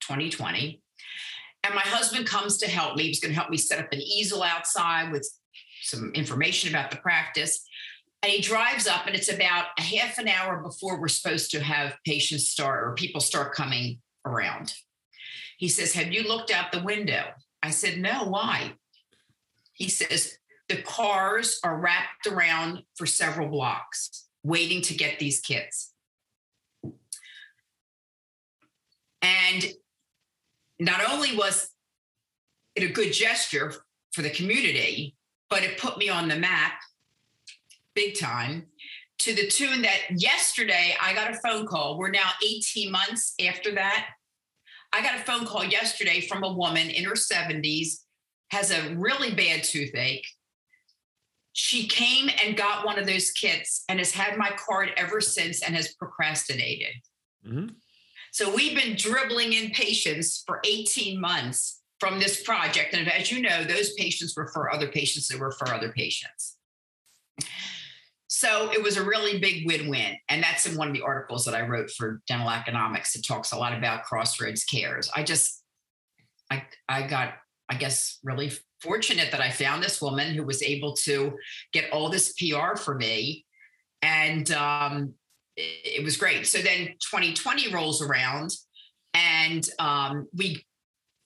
[0.00, 0.80] 2020.
[1.62, 3.02] And my husband comes to help me.
[3.02, 5.30] He's going to help me set up an easel outside with
[5.82, 7.62] some information about the practice.
[8.22, 11.62] And he drives up, and it's about a half an hour before we're supposed to
[11.62, 14.72] have patients start or people start coming around.
[15.58, 17.24] He says, Have you looked out the window?
[17.62, 18.72] I said, No, why?
[19.74, 20.38] He says,
[20.68, 25.92] The cars are wrapped around for several blocks waiting to get these kids.
[29.20, 29.64] And
[30.78, 31.70] not only was
[32.74, 33.72] it a good gesture
[34.12, 35.16] for the community,
[35.48, 36.72] but it put me on the map
[37.94, 38.66] big time
[39.18, 41.98] to the tune that yesterday I got a phone call.
[41.98, 44.08] We're now 18 months after that.
[44.92, 48.00] I got a phone call yesterday from a woman in her 70s,
[48.50, 50.26] has a really bad toothache.
[51.52, 55.62] She came and got one of those kits and has had my card ever since
[55.62, 56.94] and has procrastinated.
[57.46, 57.68] Mm-hmm.
[58.32, 62.94] So we've been dribbling in patients for 18 months from this project.
[62.94, 66.56] And as you know, those patients refer other patients that refer other patients.
[68.26, 70.16] So it was a really big win-win.
[70.28, 73.14] And that's in one of the articles that I wrote for Dental Economics.
[73.14, 75.10] It talks a lot about Crossroads Cares.
[75.14, 75.62] I just,
[76.50, 77.34] I, I got,
[77.68, 78.50] I guess, really
[78.82, 81.32] fortunate that I found this woman who was able to
[81.72, 83.44] get all this PR for me.
[84.02, 85.14] And um,
[85.56, 86.46] it, it was great.
[86.46, 88.50] So then 2020 rolls around
[89.14, 90.64] and um, we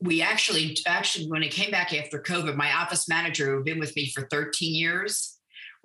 [0.00, 3.78] we actually actually when it came back after covid my office manager who had been
[3.78, 5.36] with me for 13 years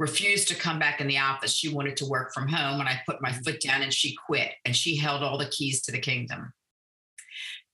[0.01, 1.53] refused to come back in the office.
[1.53, 2.79] She wanted to work from home.
[2.79, 5.83] And I put my foot down and she quit and she held all the keys
[5.83, 6.51] to the kingdom.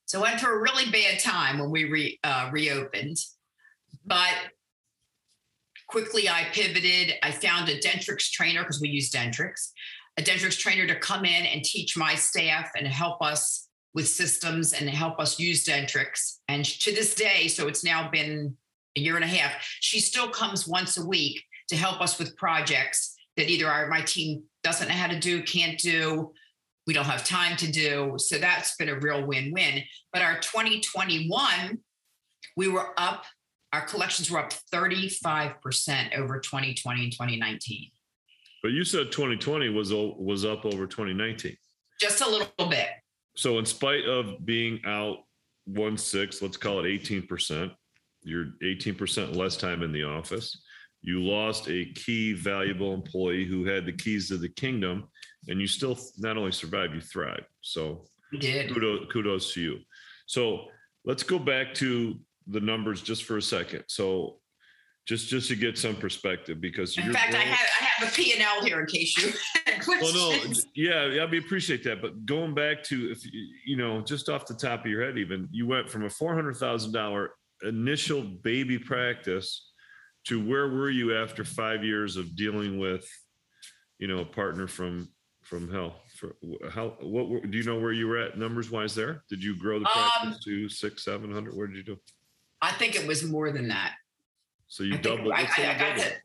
[0.06, 3.18] So I went through a really bad time when we re, uh, reopened.
[4.06, 4.34] But
[5.88, 7.16] quickly I pivoted.
[7.24, 9.72] I found a Dentrix trainer because we use Dentrix,
[10.18, 14.74] a Dentrix trainer to come in and teach my staff and help us with systems
[14.74, 16.38] and help us use Dentrix.
[16.48, 18.56] And to this day, so it's now been
[18.96, 22.38] a year and a half, she still comes once a week to help us with
[22.38, 26.32] projects that either our my team doesn't know how to do, can't do,
[26.88, 28.14] we don't have time to do.
[28.18, 29.84] So that's been a real win-win.
[30.14, 31.78] But our 2021,
[32.56, 33.26] we were up,
[33.74, 37.92] our collections were up 35% over 2020 and 2019.
[38.64, 41.56] But you said 2020 was was up over 2019.
[42.00, 42.88] Just a little bit.
[43.36, 45.20] So in spite of being out
[45.66, 47.72] one six, let's call it 18%,
[48.24, 50.58] you're 18% less time in the office
[51.02, 55.08] you lost a key valuable employee who had the keys to the kingdom
[55.48, 59.80] and you still not only survived you thrived so you did kudos, kudos to you
[60.26, 60.66] so
[61.06, 62.16] let's go back to
[62.50, 64.38] the numbers just for a second so
[65.06, 68.66] just just to get some perspective because in fact I have, I have a p&l
[68.66, 69.32] here in case you
[69.88, 73.22] well no yeah yeah we appreciate that but going back to if
[73.66, 77.28] you know just off the top of your head even you went from a $400000
[77.64, 79.72] initial baby practice
[80.28, 83.10] to where were you after five years of dealing with,
[83.98, 85.10] you know, a partner from
[85.44, 86.02] from hell?
[86.18, 86.36] For
[86.70, 89.24] how what do you know where you were at numbers wise there?
[89.30, 91.56] Did you grow the practice Um, to six, seven hundred?
[91.56, 91.98] Where did you do?
[92.62, 93.94] I think it was more than that.
[94.68, 95.32] So you I doubled.
[95.32, 96.18] I, I, I got doubled.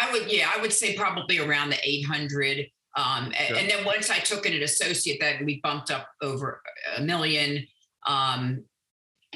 [0.00, 2.66] I would, yeah, I would say probably around the 800.
[2.96, 3.60] Um, Okay.
[3.60, 6.62] and then once I took it an associate, that we bumped up over
[6.96, 7.66] a million.
[8.06, 8.64] Um,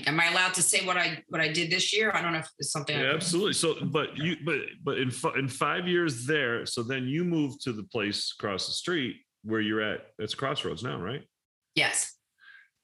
[0.06, 2.10] am I allowed to say what I what I did this year?
[2.14, 2.98] I don't know if it's something.
[2.98, 3.52] Yeah, absolutely.
[3.54, 7.62] So, but you, but, but in, fi- in five years there, so then you moved
[7.64, 11.22] to the place across the street where you're at, it's Crossroads now, right?
[11.74, 12.16] Yes.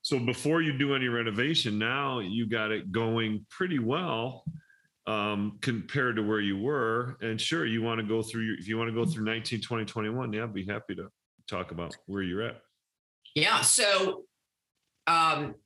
[0.07, 4.45] So before you do any renovation, now you got it going pretty well
[5.09, 7.17] um, compared to where you were.
[7.23, 9.63] And sure, you want to go through, your, if you want to go through 19,
[9.63, 11.09] 20, 21, yeah, I'd be happy to
[11.51, 12.59] talk about where you're at.
[13.35, 13.63] Yeah.
[13.63, 14.27] So,
[15.09, 15.57] um,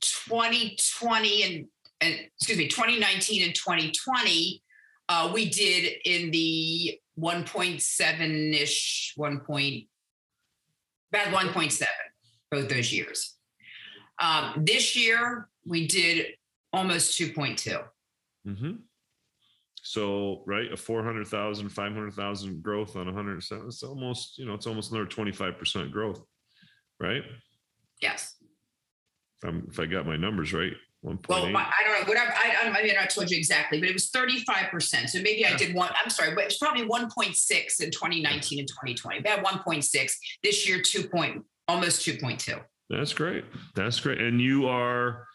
[0.00, 1.66] 2020 and
[2.00, 4.62] and excuse me, 2019 and 2020,
[5.10, 9.40] uh, we did in the 1.7 ish, 1.
[9.40, 9.84] Point,
[11.12, 11.84] about 1.7
[12.50, 13.36] both those years.
[14.20, 16.26] Um, this year we did
[16.72, 17.82] almost 2.2.
[18.44, 18.72] hmm
[19.82, 25.06] So, right, a 400,000, 500,000 growth on 107, it's almost, you know, it's almost another
[25.06, 26.22] 25% growth,
[27.00, 27.22] right?
[28.02, 28.36] Yes.
[29.42, 31.28] If, I'm, if I got my numbers right, 1.8.
[31.28, 32.08] Well, my, I don't know.
[32.08, 32.32] Whatever.
[32.32, 32.78] I, I.
[32.78, 35.08] I mean, I told you exactly, but it was 35 percent.
[35.08, 35.90] So maybe I did one.
[36.02, 39.18] I'm sorry, but it's probably 1.6 in 2019 and 2020.
[39.18, 40.12] About 1.6
[40.42, 40.82] this year.
[40.82, 42.60] Two point, almost 2.2.
[42.90, 43.44] That's great.
[43.74, 44.20] That's great.
[44.20, 45.26] And you are,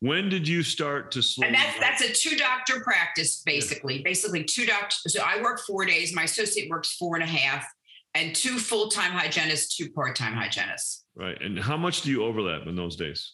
[0.00, 1.46] when did you start to slow?
[1.46, 4.02] And that's that's a two doctor practice, basically.
[4.02, 5.12] Basically, two doctors.
[5.12, 6.14] So I work four days.
[6.14, 7.66] My associate works four and a half,
[8.14, 11.04] and two full time hygienists, two part time hygienists.
[11.14, 11.40] right.
[11.40, 13.32] And how much do you overlap in those days?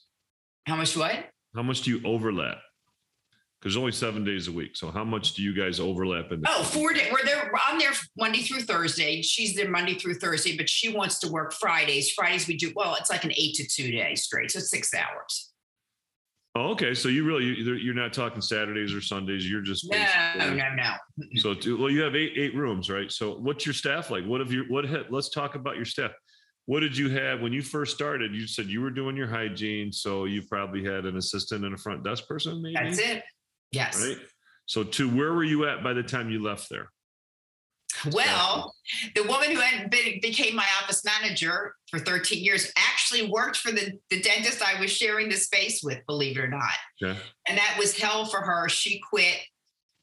[0.66, 0.96] How much?
[0.96, 1.26] What?
[1.54, 2.58] How much do you overlap?
[3.60, 4.74] Because only seven days a week.
[4.74, 6.40] So how much do you guys overlap in?
[6.40, 7.12] the- Oh, four days.
[7.12, 7.52] We're there.
[7.66, 9.20] I'm there Monday through Thursday.
[9.20, 12.12] She's there Monday through Thursday, but she wants to work Fridays.
[12.12, 12.94] Fridays we do well.
[12.98, 15.50] It's like an eight to two day straight, so six hours.
[16.56, 16.94] Oh, okay.
[16.94, 19.48] So you really you're not talking Saturdays or Sundays.
[19.48, 20.94] You're just No, basically- no, no.
[21.36, 23.12] So two, well, you have eight eight rooms, right?
[23.12, 24.24] So what's your staff like?
[24.24, 26.12] What have you what had, let's talk about your staff.
[26.64, 28.34] What did you have when you first started?
[28.34, 31.78] You said you were doing your hygiene, so you probably had an assistant and a
[31.78, 32.74] front desk person, maybe.
[32.74, 33.22] That's it.
[33.72, 34.04] Yes.
[34.04, 34.18] Right.
[34.66, 36.90] So to where were you at by the time you left there?
[38.12, 38.74] Well,
[39.14, 43.72] the woman who had been, became my office manager for 13 years actually worked for
[43.72, 46.62] the, the dentist I was sharing the space with, believe it or not.
[47.00, 47.16] Yeah.
[47.46, 48.68] And that was hell for her.
[48.68, 49.38] She quit.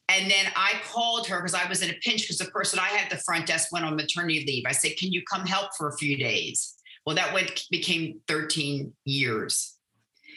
[0.09, 2.88] And then I called her because I was in a pinch because the person I
[2.88, 4.63] had at the front desk went on maternity leave.
[4.65, 6.76] I said, Can you come help for a few days?
[7.05, 9.76] Well, that went became 13 years.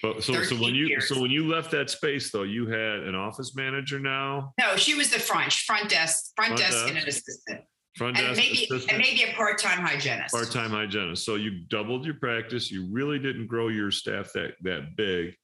[0.02, 1.08] But so, so when you years.
[1.08, 4.94] so when you left that space though, you had an office manager now, No, she
[4.94, 7.60] was the front, front desk, front, Front desk, and an assistant.
[7.96, 10.32] front And desk maybe assistant, and maybe a part-time hygienist.
[10.34, 11.24] part-time hygienist.
[11.24, 12.70] So you doubled your practice.
[12.70, 15.34] You really didn't grow your staff that that big.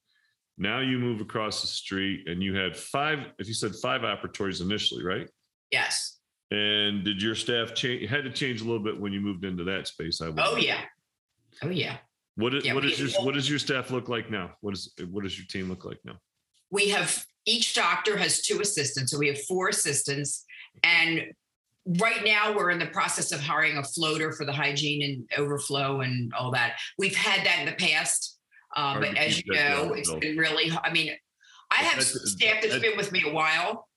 [0.57, 4.59] Now you move across the street and you had five, if you said five operatories
[4.59, 5.29] initially, right?
[5.71, 6.17] Yes.
[6.49, 9.65] And did your staff change had to change a little bit when you moved into
[9.65, 10.19] that space?
[10.21, 10.81] I would Oh yeah.
[11.61, 11.97] Oh yeah.
[12.37, 14.51] What is Yeah, what your what does your staff look like now?
[14.61, 16.17] What is what does your team look like now?
[16.69, 20.45] We have each doctor has two assistants, so we have four assistants,
[20.83, 21.33] and
[21.99, 26.01] right now we're in the process of hiring a floater for the hygiene and overflow
[26.01, 26.77] and all that.
[26.99, 28.37] We've had that in the past,
[28.75, 30.71] uh, but as you know, it's been really.
[30.83, 31.13] I mean,
[31.71, 33.89] I have That's- staff that's that- been with me a while,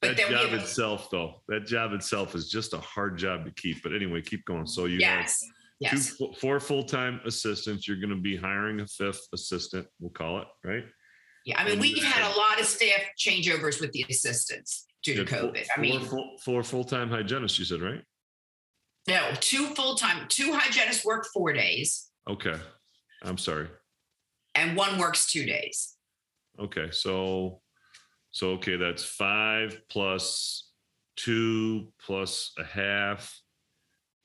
[0.00, 3.52] but that job have itself, though, that job itself is just a hard job to
[3.52, 3.84] keep.
[3.84, 4.66] But anyway, keep going.
[4.66, 5.50] So you yes, have
[5.80, 6.16] yes.
[6.16, 7.86] two, four full-time assistants.
[7.88, 9.86] You're going to be hiring a fifth assistant.
[10.00, 10.84] We'll call it right.
[11.44, 15.14] Yeah, I mean, And we've had a lot of staff changeovers with the assistants due
[15.14, 15.66] to have four- COVID.
[15.76, 17.58] I mean, full, four full-time hygienists.
[17.58, 18.02] You said right?
[19.06, 22.54] no, two full time, two hygienists work four days, Okay.
[23.22, 23.68] I'm sorry.
[24.54, 25.94] and one works two days.
[26.60, 27.62] Okay, so
[28.32, 30.70] so okay, that's five plus
[31.16, 33.34] two plus a half,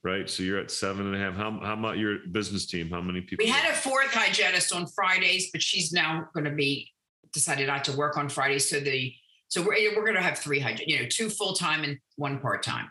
[0.04, 0.30] right?
[0.30, 1.36] So you're at seven and a half.
[1.36, 2.90] How how about your business team?
[2.90, 3.46] How many people?
[3.46, 6.92] We had a fourth hygienist on Fridays, but she's now going to be
[7.32, 8.70] decided not to work on Fridays.
[8.70, 9.14] So the
[9.48, 12.40] so we're we're going to have three hygiene, you know, two full time and one
[12.40, 12.90] part time.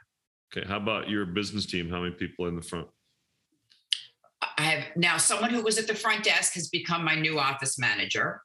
[0.55, 1.89] Okay, how about your business team?
[1.89, 2.89] How many people in the front?
[4.59, 7.79] I have now someone who was at the front desk has become my new office
[7.79, 8.43] manager,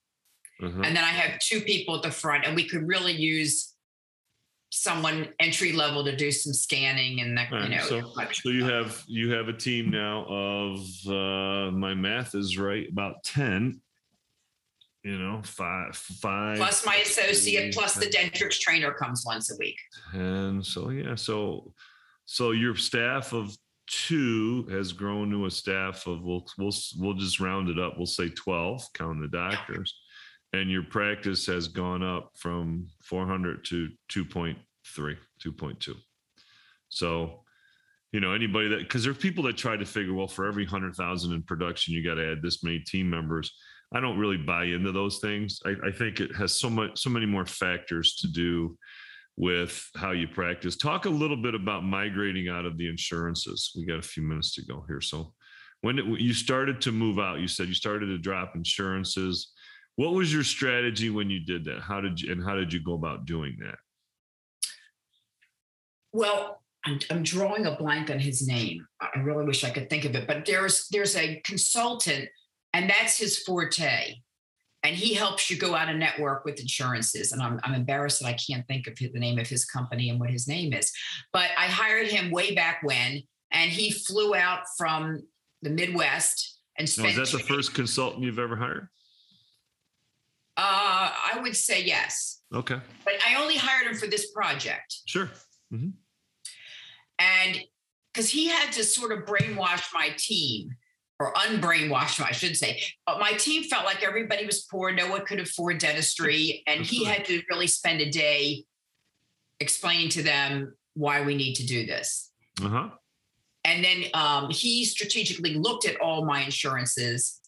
[0.61, 0.81] Uh-huh.
[0.83, 3.73] and then I have two people at the front, and we could really use
[4.69, 7.83] someone entry level to do some scanning and that All you know.
[7.83, 12.85] so so you have you have a team now of uh my math is right
[12.91, 13.81] about 10
[15.07, 19.77] you know, five, five plus my associate, plus the Dentrix trainer comes once a week.
[20.11, 21.73] And so, yeah, so,
[22.25, 23.55] so your staff of
[23.87, 27.93] two has grown to a staff of, we'll, we'll, we'll just round it up.
[27.95, 29.95] We'll say 12, count the doctors.
[30.53, 34.55] And your practice has gone up from 400 to 2.3,
[34.95, 35.95] 2.2.
[36.89, 37.43] So,
[38.13, 41.33] you know, anybody that, because there's people that try to figure, well, for every 100,000
[41.33, 43.51] in production, you got to add this many team members
[43.93, 45.59] I don't really buy into those things.
[45.65, 48.77] I, I, think it has so much, so many more factors to do
[49.37, 50.75] with how you practice.
[50.75, 53.71] Talk a little bit about migrating out of the insurances.
[53.77, 55.01] We got a few minutes to go here.
[55.01, 55.33] So,
[55.81, 59.53] when it, you started to move out, you said you started to drop insurances.
[59.97, 61.81] What was your strategy when you did that?
[61.81, 63.77] How did you and how did you go about doing that?
[66.13, 68.87] Well, I'm, I'm drawing a blank on his name.
[69.01, 72.29] I really wish I could think of it, but there's there's a consultant
[72.73, 74.15] and that's his forte.
[74.83, 77.31] And he helps you go out and network with insurances.
[77.31, 80.19] And I'm, I'm embarrassed that I can't think of the name of his company and
[80.19, 80.93] what his name is.
[81.33, 85.23] But I hired him way back when, and he flew out from
[85.63, 87.15] the Midwest and spent.
[87.15, 88.87] Now, is that the first consultant you've ever hired?
[90.57, 92.41] Uh, I would say yes.
[92.53, 92.77] Okay.
[93.05, 94.95] But I only hired him for this project.
[95.05, 95.29] Sure.
[95.71, 95.89] Mm-hmm.
[97.19, 97.59] And
[98.13, 100.71] because he had to sort of brainwash my team
[101.19, 102.81] or unbrainwashed, I should say.
[103.05, 107.03] But my team felt like everybody was poor, no one could afford dentistry, and he
[107.03, 108.65] had to really spend a day
[109.59, 112.31] explaining to them why we need to do this.
[112.61, 112.89] Uh-huh.
[113.63, 117.39] And then um, he strategically looked at all my insurances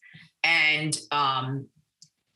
[0.44, 1.68] and um,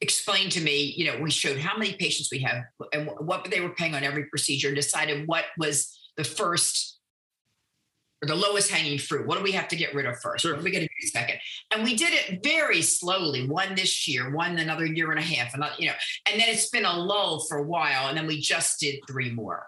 [0.03, 3.61] explained to me, you know, we showed how many patients we have and what they
[3.61, 6.99] were paying on every procedure, and decided what was the first
[8.21, 9.25] or the lowest hanging fruit.
[9.25, 10.43] What do we have to get rid of first?
[10.43, 10.53] Sure.
[10.53, 11.39] What are we going to do second?
[11.71, 13.47] And we did it very slowly.
[13.47, 15.93] One this year, one another year and a half, and uh, you know,
[16.29, 19.31] and then it's been a lull for a while, and then we just did three
[19.31, 19.65] more.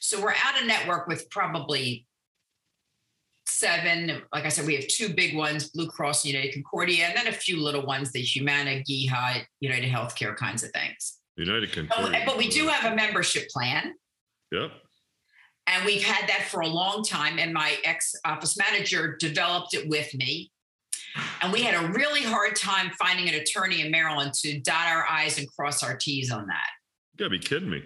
[0.00, 2.05] So we're out of network with probably
[3.58, 4.22] seven.
[4.32, 7.32] Like I said, we have two big ones: Blue Cross, United Concordia, and then a
[7.32, 11.18] few little ones: the Humana, GEHA, United Healthcare kinds of things.
[11.36, 12.20] United Concordia.
[12.22, 13.94] Oh, but we do have a membership plan.
[14.52, 14.70] Yep.
[15.66, 17.38] And we've had that for a long time.
[17.38, 20.52] And my ex office manager developed it with me.
[21.42, 25.06] And we had a really hard time finding an attorney in Maryland to dot our
[25.10, 26.68] I's and cross our T's on that.
[27.14, 27.82] You gotta be kidding me.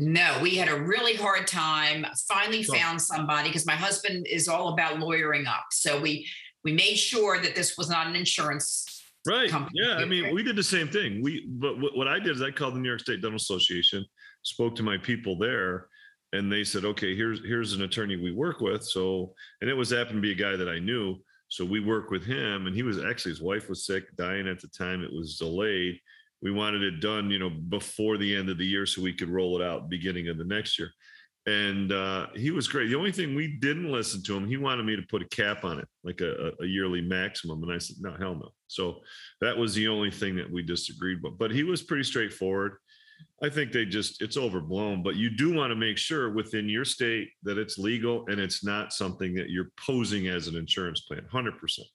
[0.00, 2.06] No, we had a really hard time.
[2.26, 5.66] Finally found somebody because my husband is all about lawyering up.
[5.72, 6.26] So we
[6.64, 9.50] we made sure that this was not an insurance right.
[9.50, 9.78] Company.
[9.82, 11.22] Yeah, I mean, we did the same thing.
[11.22, 14.02] We but what I did is I called the New York State Dental Association,
[14.42, 15.88] spoke to my people there,
[16.32, 18.82] and they said, okay, here's here's an attorney we work with.
[18.82, 21.16] So, and it was happened to be a guy that I knew.
[21.48, 24.60] So we work with him, and he was actually his wife was sick, dying at
[24.60, 25.02] the time.
[25.02, 26.00] It was delayed.
[26.42, 29.28] We wanted it done, you know, before the end of the year, so we could
[29.28, 30.90] roll it out beginning of the next year.
[31.46, 32.88] And uh, he was great.
[32.88, 35.64] The only thing we didn't listen to him, he wanted me to put a cap
[35.64, 37.62] on it, like a, a yearly maximum.
[37.62, 38.50] And I said, no, hell no.
[38.66, 39.00] So
[39.40, 41.38] that was the only thing that we disagreed with.
[41.38, 42.76] But he was pretty straightforward
[43.42, 46.84] I think they just it's overblown, but you do want to make sure within your
[46.84, 51.24] state that it's legal and it's not something that you're posing as an insurance plan.
[51.30, 51.88] Hundred percent.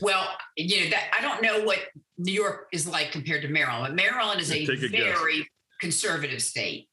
[0.00, 0.26] Well,
[0.56, 1.78] you know that I don't know what
[2.18, 3.96] New York is like compared to Maryland.
[3.96, 5.46] Maryland is a, a very guess.
[5.80, 6.88] conservative state.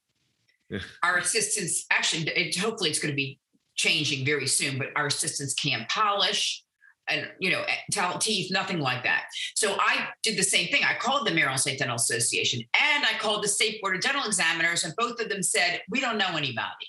[0.68, 0.80] Yeah.
[1.02, 3.38] Our assistants actually, it, hopefully, it's going to be
[3.74, 4.78] changing very soon.
[4.78, 6.64] But our assistants can't polish
[7.08, 10.82] and you know eh, talent teeth nothing like that so i did the same thing
[10.84, 14.24] i called the maryland state dental association and i called the state board of dental
[14.24, 16.88] examiners and both of them said we don't know anybody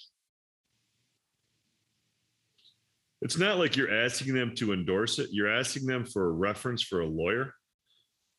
[3.21, 5.29] it's not like you're asking them to endorse it.
[5.31, 7.53] You're asking them for a reference for a lawyer.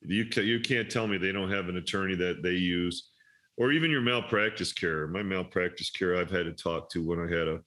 [0.03, 3.11] You, you can't tell me they don't have an attorney that they use
[3.57, 5.09] or even your malpractice care.
[5.09, 7.59] My malpractice care i've had to talk to when i had a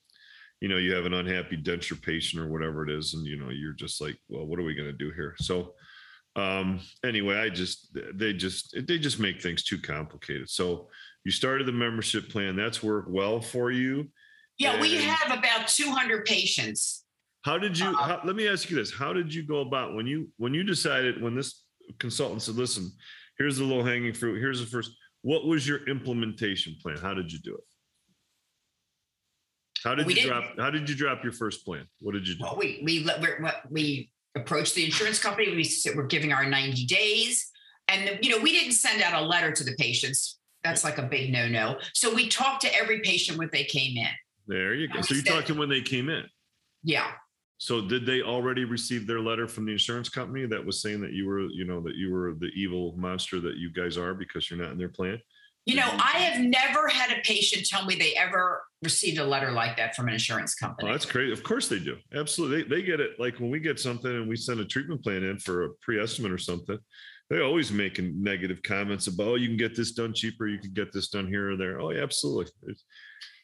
[0.61, 3.49] you know you have an unhappy denture patient or whatever it is and you know
[3.49, 5.35] you're just like well what are we going to do here?
[5.39, 5.73] So
[6.37, 10.49] um anyway i just they just they just make things too complicated.
[10.49, 10.87] So
[11.25, 12.55] you started the membership plan.
[12.55, 14.07] That's worked well for you
[14.61, 17.03] yeah and we have about 200 patients
[17.43, 19.95] how did you uh, how, let me ask you this how did you go about
[19.95, 21.63] when you when you decided when this
[21.99, 22.91] consultant said listen
[23.37, 24.91] here's the low hanging fruit here's the first
[25.23, 27.63] what was your implementation plan how did you do it
[29.83, 30.43] how did you drop?
[30.57, 31.87] How did you drop your first plan?
[32.01, 32.43] What did you do?
[32.43, 33.07] Well, we we
[33.69, 35.55] we approached the insurance company.
[35.55, 37.49] We said we're giving our ninety days,
[37.87, 40.39] and you know we didn't send out a letter to the patients.
[40.63, 41.79] That's like a big no no.
[41.93, 44.11] So we talked to every patient when they came in.
[44.51, 44.99] There you go.
[44.99, 46.25] So you talked to them when they came in.
[46.83, 47.11] Yeah.
[47.57, 51.13] So did they already receive their letter from the insurance company that was saying that
[51.13, 54.49] you were, you know, that you were the evil monster that you guys are because
[54.49, 55.21] you're not in their plan?
[55.65, 59.51] You know, I have never had a patient tell me they ever received a letter
[59.51, 60.89] like that from an insurance company.
[60.89, 61.31] Oh, that's great.
[61.31, 61.97] Of course they do.
[62.13, 62.63] Absolutely.
[62.63, 63.11] They, they get it.
[63.19, 66.31] Like when we get something and we send a treatment plan in for a pre-estimate
[66.31, 66.79] or something,
[67.31, 70.47] they always making negative comments about, oh, you can get this done cheaper.
[70.47, 71.79] You can get this done here or there.
[71.79, 72.51] Oh, yeah, absolutely.
[72.63, 72.83] It's,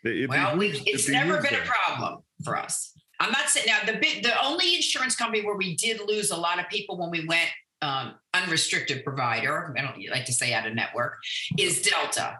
[0.03, 2.93] they, well, it's never been a problem for us.
[3.21, 6.35] I'm not saying now the big, the only insurance company where we did lose a
[6.35, 7.49] lot of people when we went
[7.81, 11.15] um, unrestricted provider, I don't like to say out of network,
[11.57, 12.39] is Delta.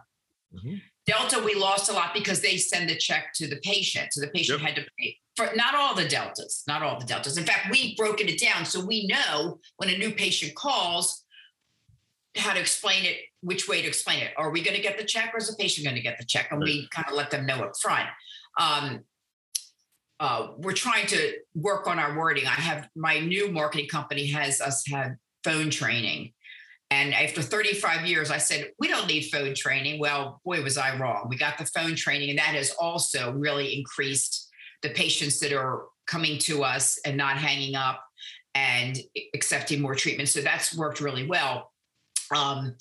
[0.54, 0.74] Mm-hmm.
[1.06, 4.12] Delta, we lost a lot because they send the check to the patient.
[4.12, 4.68] So the patient yep.
[4.68, 7.38] had to pay for not all the deltas, not all the deltas.
[7.38, 11.24] In fact, we've broken it down so we know when a new patient calls
[12.36, 14.32] how to explain it, which way to explain it.
[14.36, 16.24] Are we going to get the check or is the patient going to get the
[16.24, 16.48] check?
[16.50, 18.08] And we kind of let them know up front.
[18.60, 19.00] Um,
[20.20, 22.46] uh, we're trying to work on our wording.
[22.46, 26.32] I have my new marketing company has us had phone training.
[26.90, 30.00] And after 35 years, I said, we don't need phone training.
[30.00, 31.26] Well, boy, was I wrong.
[31.28, 34.48] We got the phone training, and that has also really increased
[34.82, 38.02] the patients that are coming to us and not hanging up
[38.54, 38.98] and
[39.34, 40.30] accepting more treatment.
[40.30, 41.72] So that's worked really well.
[42.34, 42.76] Um,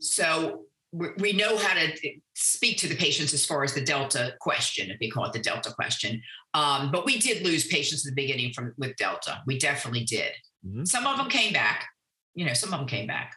[0.00, 1.92] so we know how to
[2.34, 5.38] speak to the patients as far as the delta question if we call it the
[5.38, 6.22] delta question.
[6.54, 9.42] Um, but we did lose patients at the beginning from with delta.
[9.46, 10.32] We definitely did.
[10.66, 10.86] Mm-hmm.
[10.86, 11.86] some of them came back
[12.34, 13.32] you know some of them came back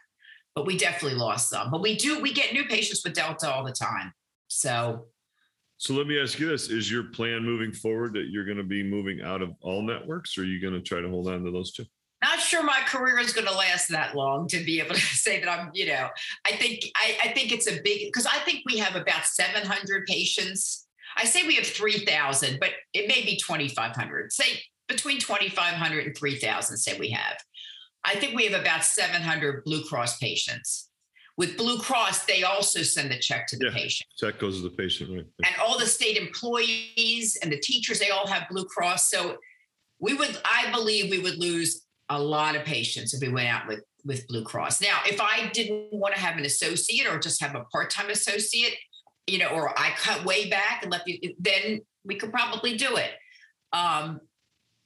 [0.54, 1.70] but we definitely lost some.
[1.70, 4.12] But we do we get new patients with delta all the time
[4.48, 5.06] so.
[5.78, 8.62] So let me ask you this is your plan moving forward that you're going to
[8.62, 11.42] be moving out of all networks or are you going to try to hold on
[11.42, 11.84] to those two
[12.22, 15.40] not sure my career is going to last that long to be able to say
[15.40, 16.08] that I'm, you know,
[16.44, 20.06] I think I, I think it's a big because I think we have about 700
[20.06, 20.86] patients.
[21.16, 24.32] I say we have 3,000, but it may be 2,500.
[24.32, 26.76] Say between 2,500 and 3,000.
[26.76, 27.36] Say we have.
[28.04, 30.88] I think we have about 700 Blue Cross patients.
[31.38, 34.08] With Blue Cross, they also send the check to the yeah, patient.
[34.18, 35.26] Check goes to the patient, right?
[35.44, 39.10] And all the state employees and the teachers, they all have Blue Cross.
[39.10, 39.36] So
[39.98, 43.66] we would, I believe, we would lose a lot of patients if we went out
[43.66, 44.80] with with Blue Cross.
[44.80, 48.74] Now, if I didn't want to have an associate or just have a part-time associate,
[49.28, 52.96] you know, or I cut way back and let you, then we could probably do
[52.96, 53.12] it.
[53.72, 54.20] Um,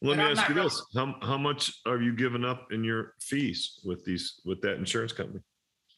[0.02, 3.14] let me ask you really, this: how how much are you giving up in your
[3.20, 5.40] fees with these with that insurance company?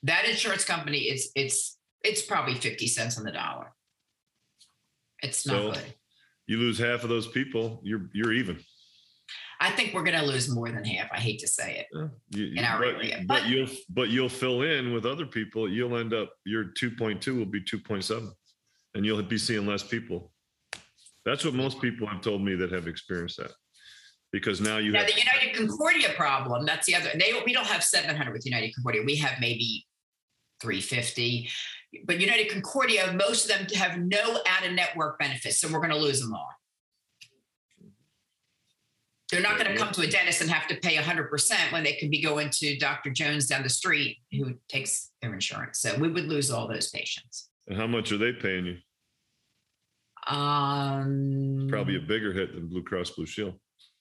[0.05, 3.73] That insurance company is it's it's probably fifty cents on the dollar.
[5.21, 5.95] It's not so good.
[6.47, 8.61] You lose half of those people, you're you're even.
[9.61, 11.09] I think we're going to lose more than half.
[11.13, 14.09] I hate to say it yeah, you, in our but, area, but, but, you'll but
[14.09, 15.69] you'll fill in with other people.
[15.69, 18.31] You'll end up your 2.2 will be 2.7,
[18.95, 20.31] and you'll be seeing less people.
[21.25, 23.51] That's what most people have told me that have experienced that.
[24.31, 26.65] Because now you now have the United Concordia problem.
[26.65, 27.11] That's the other.
[27.15, 29.03] They we don't have 700 with United Concordia.
[29.05, 29.87] We have maybe
[30.61, 31.49] 350.
[32.05, 35.91] But United Concordia, most of them have no out of network benefits, so we're going
[35.91, 36.49] to lose them all.
[39.31, 41.95] They're not going to come to a dentist and have to pay 100% when they
[41.95, 43.11] could be going to Dr.
[43.11, 45.81] Jones down the street who takes their insurance.
[45.81, 47.51] So we would lose all those patients.
[47.67, 48.77] And how much are they paying you?
[50.35, 53.55] Um, Probably a bigger hit than Blue Cross Blue Shield.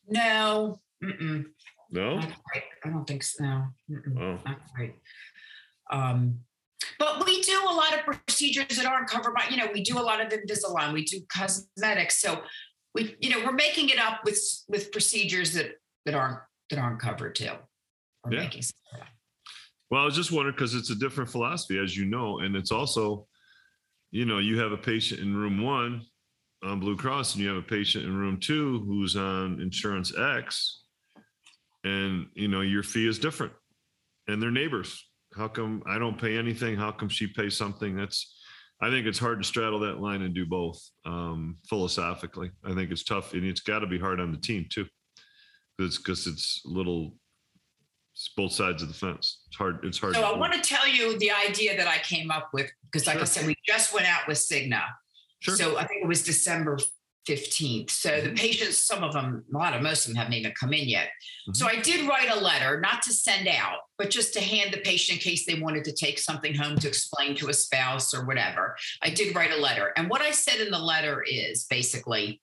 [0.07, 0.79] No.
[1.03, 1.45] Mm-mm.
[1.91, 2.19] No?
[2.55, 3.43] I don't think so.
[3.43, 3.69] No.
[4.19, 4.39] Oh.
[4.45, 4.95] Not quite.
[5.91, 6.39] Um,
[6.99, 9.97] but we do a lot of procedures that aren't covered by, you know, we do
[9.99, 12.21] a lot of Invisalign, we do cosmetics.
[12.21, 12.41] So
[12.93, 15.71] we you know we're making it up with with procedures that
[16.05, 17.45] that aren't that aren't covered too.
[18.29, 18.39] yeah.
[18.39, 18.63] Making,
[19.89, 22.71] well, I was just wondering because it's a different philosophy, as you know, and it's
[22.71, 23.25] also,
[24.11, 26.01] you know, you have a patient in room one
[26.63, 30.83] on Blue Cross, and you have a patient in room two who's on insurance X,
[31.83, 33.53] and you know your fee is different,
[34.27, 35.05] and they're neighbors.
[35.35, 36.75] How come I don't pay anything?
[36.75, 37.95] How come she pays something?
[37.95, 38.36] That's
[38.79, 42.51] I think it's hard to straddle that line and do both um, philosophically.
[42.63, 44.85] I think it's tough, and it's got to be hard on the team too,
[45.77, 47.15] because because it's little
[48.17, 49.41] it's both sides of the fence.
[49.47, 49.79] It's hard.
[49.83, 50.15] It's hard.
[50.15, 53.15] So I want to tell you the idea that I came up with because, like
[53.15, 53.21] sure.
[53.21, 54.81] I said, we just went out with Cigna.
[55.39, 55.55] Sure.
[55.55, 56.79] So I think it was December
[57.27, 57.89] 15th.
[57.89, 58.35] So the mm-hmm.
[58.35, 61.07] patients, some of them, a lot of most of them haven't even come in yet.
[61.07, 61.53] Mm-hmm.
[61.53, 64.79] So I did write a letter, not to send out, but just to hand the
[64.79, 68.25] patient in case they wanted to take something home to explain to a spouse or
[68.25, 68.75] whatever.
[69.01, 69.91] I did write a letter.
[69.97, 72.41] And what I said in the letter is basically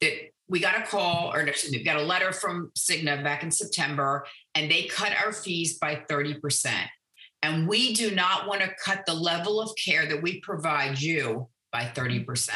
[0.00, 0.12] that
[0.48, 3.52] we got a call, or excuse me, we got a letter from Cigna back in
[3.52, 6.72] September, and they cut our fees by 30%.
[7.42, 11.48] And we do not want to cut the level of care that we provide you
[11.72, 12.50] by 30%.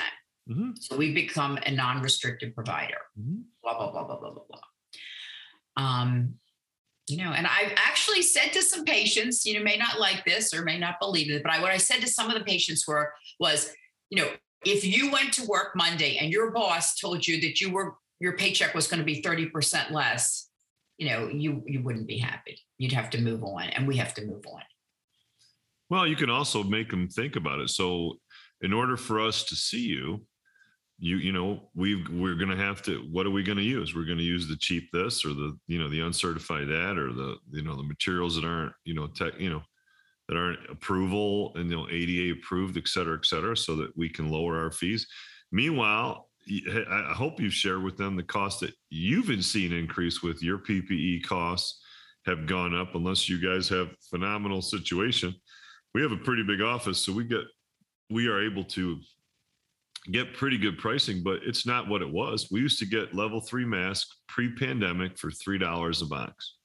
[0.48, 0.70] Mm-hmm.
[0.80, 2.98] So we become a non-restricted provider.
[3.18, 3.42] Mm-hmm.
[3.62, 4.60] Blah blah blah blah blah blah blah.
[5.76, 6.34] Um,
[7.08, 10.54] you know, and I've actually said to some patients, you know, may not like this
[10.54, 12.86] or may not believe it, but I, what I said to some of the patients
[12.86, 13.70] were was,
[14.08, 14.30] you know,
[14.64, 18.36] if you went to work Monday and your boss told you that you were your
[18.36, 20.48] paycheck was going to be 30% less,
[20.96, 22.58] you know, you you wouldn't be happy.
[22.78, 24.62] You'd have to move on and we have to move on.
[25.90, 27.68] Well, you can also make them think about it.
[27.68, 28.18] So
[28.62, 30.24] in order for us to see you,
[31.04, 33.94] you you know we we're going to have to what are we going to use?
[33.94, 37.12] We're going to use the cheap this or the you know the uncertified that or
[37.12, 39.62] the you know the materials that aren't you know tech you know
[40.28, 44.08] that aren't approval and you know ada approved et cetera et cetera so that we
[44.08, 45.06] can lower our fees.
[45.52, 50.42] Meanwhile i hope you've shared with them the cost that you've been seeing increase with
[50.42, 51.80] your ppe costs
[52.26, 55.34] have gone up unless you guys have phenomenal situation.
[55.94, 57.44] We have a pretty big office so we get
[58.10, 59.00] we are able to
[60.10, 62.48] get pretty good pricing, but it's not what it was.
[62.50, 66.56] We used to get level three masks pre-pandemic for three dollars a box.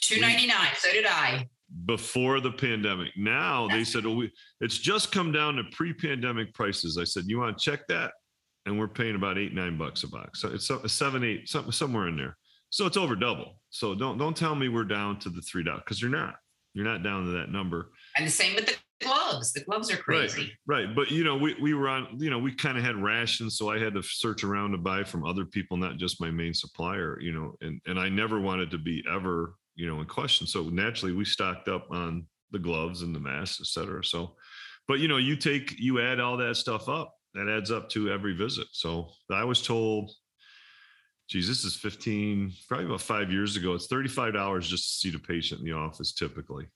[0.00, 0.68] Two ninety nine.
[0.76, 1.48] So did I.
[1.86, 3.12] Before the pandemic.
[3.16, 7.38] Now they said, "Oh, we, it's just come down to pre-pandemic prices." I said, "You
[7.38, 8.12] want to check that?"
[8.66, 10.40] And we're paying about eight nine bucks a box.
[10.40, 12.36] So it's a seven eight something somewhere in there.
[12.70, 13.58] So it's over double.
[13.70, 16.36] So don't don't tell me we're down to the three dollars because you're not.
[16.74, 17.92] You're not down to that number.
[18.16, 18.74] And the same with the
[19.34, 19.52] gloves.
[19.52, 20.52] The gloves are crazy.
[20.66, 20.94] Right, right.
[20.94, 23.56] But you know, we, we were on, you know, we kind of had rations.
[23.56, 26.54] So I had to search around to buy from other people, not just my main
[26.54, 30.46] supplier, you know, and, and I never wanted to be ever, you know, in question.
[30.46, 34.04] So naturally we stocked up on the gloves and the masks, et cetera.
[34.04, 34.36] So,
[34.86, 38.10] but you know, you take, you add all that stuff up, that adds up to
[38.10, 38.66] every visit.
[38.72, 40.12] So I was told,
[41.28, 43.74] geez, this is 15, probably about five years ago.
[43.74, 46.68] It's $35 just to see the patient in the office typically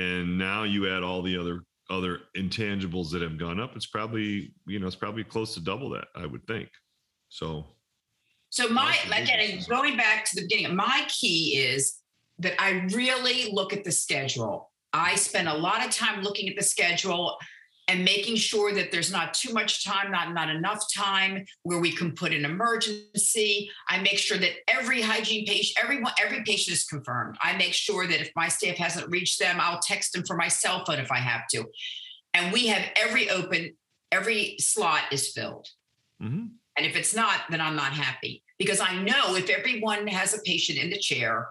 [0.00, 4.54] and now you add all the other other intangibles that have gone up it's probably
[4.66, 6.68] you know it's probably close to double that i would think.
[7.28, 7.66] So
[8.48, 11.98] so my again going back to the beginning my key is
[12.38, 14.70] that i really look at the schedule.
[14.92, 17.36] I spend a lot of time looking at the schedule
[17.90, 21.90] and making sure that there's not too much time, not not enough time where we
[21.90, 23.68] can put an emergency.
[23.88, 27.36] I make sure that every hygiene patient, everyone, every patient is confirmed.
[27.42, 30.46] I make sure that if my staff hasn't reached them, I'll text them for my
[30.46, 31.64] cell phone if I have to.
[32.32, 33.74] And we have every open,
[34.12, 35.66] every slot is filled.
[36.22, 36.46] Mm-hmm.
[36.76, 40.40] And if it's not, then I'm not happy because I know if everyone has a
[40.42, 41.48] patient in the chair,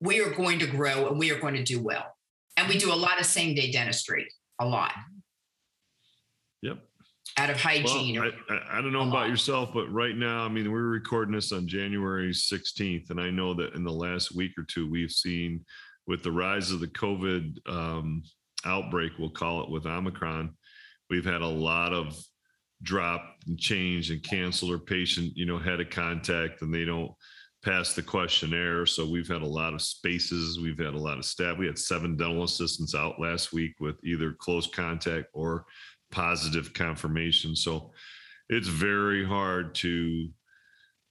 [0.00, 2.14] we are going to grow and we are going to do well.
[2.58, 4.28] And we do a lot of same day dentistry,
[4.60, 4.92] a lot.
[6.62, 6.78] Yep.
[7.36, 8.20] Out of hygiene.
[8.20, 11.52] Well, I, I, don't know about yourself, but right now, I mean, we're recording this
[11.52, 13.10] on January 16th.
[13.10, 15.64] And I know that in the last week or two, we've seen
[16.06, 18.22] with the rise of the COVID um,
[18.64, 20.54] outbreak, we'll call it with Omicron,
[21.10, 22.18] we've had a lot of
[22.82, 27.12] drop and change and cancel or patient, you know, had a contact and they don't
[27.64, 28.86] pass the questionnaire.
[28.86, 30.60] So we've had a lot of spaces.
[30.60, 31.58] We've had a lot of staff.
[31.58, 35.64] We had seven dental assistants out last week with either close contact or
[36.10, 37.54] positive confirmation.
[37.56, 37.92] So
[38.48, 40.28] it's very hard to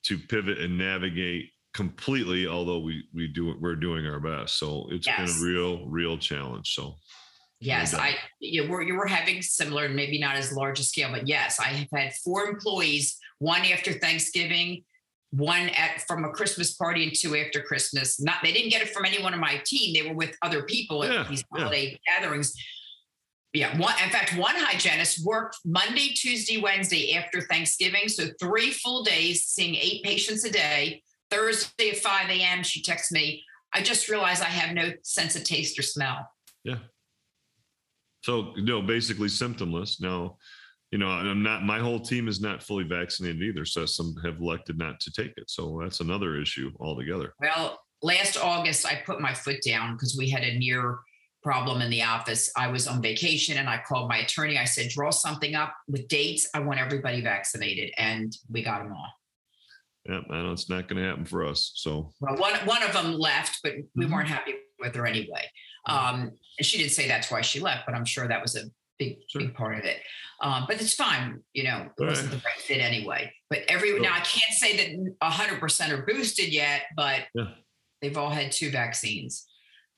[0.04, 4.58] to pivot and navigate completely, although we we do we're doing our best.
[4.58, 5.40] So it's yes.
[5.40, 6.74] been a real, real challenge.
[6.74, 6.96] So
[7.60, 11.10] Yes, I you we're you were having similar, and maybe not as large a scale,
[11.12, 14.84] but yes, I have had four employees, one after Thanksgiving,
[15.32, 18.22] one at from a Christmas party, and two after Christmas.
[18.22, 21.04] Not they didn't get it from anyone on my team; they were with other people
[21.04, 22.20] at yeah, these holiday yeah.
[22.20, 22.54] gatherings
[23.54, 28.08] yeah, one, in fact, one hygienist worked Monday, Tuesday, Wednesday after Thanksgiving.
[28.08, 31.02] So three full days, seeing eight patients a day.
[31.30, 33.44] Thursday at 5 a.m., she texts me,
[33.74, 36.30] I just realized I have no sense of taste or smell.
[36.64, 36.78] Yeah.
[38.24, 40.02] So, you know, basically symptomless.
[40.02, 40.38] Now,
[40.92, 43.66] you know, I'm not, my whole team is not fully vaccinated either.
[43.66, 45.50] So some have elected not to take it.
[45.50, 47.34] So that's another issue altogether.
[47.42, 51.00] Well, last August, I put my foot down because we had a near
[51.44, 52.52] problem in the office.
[52.56, 54.58] I was on vacation and I called my attorney.
[54.58, 56.50] I said, draw something up with dates.
[56.54, 57.92] I want everybody vaccinated.
[57.98, 59.12] And we got them all.
[60.06, 61.72] Yeah, I know it's not going to happen for us.
[61.76, 64.14] So, well, one, one of them left, but we mm-hmm.
[64.14, 65.46] weren't happy with her anyway.
[65.86, 68.64] Um, and she didn't say that's why she left, but I'm sure that was a
[69.00, 69.42] big, sure.
[69.42, 69.98] big part of it.
[70.42, 71.42] Um, but it's fine.
[71.54, 73.32] You know, it wasn't the right fit anyway.
[73.50, 74.00] But every, sure.
[74.00, 77.46] now I can't say that 100% are boosted yet, but yeah.
[78.02, 79.46] they've all had two vaccines.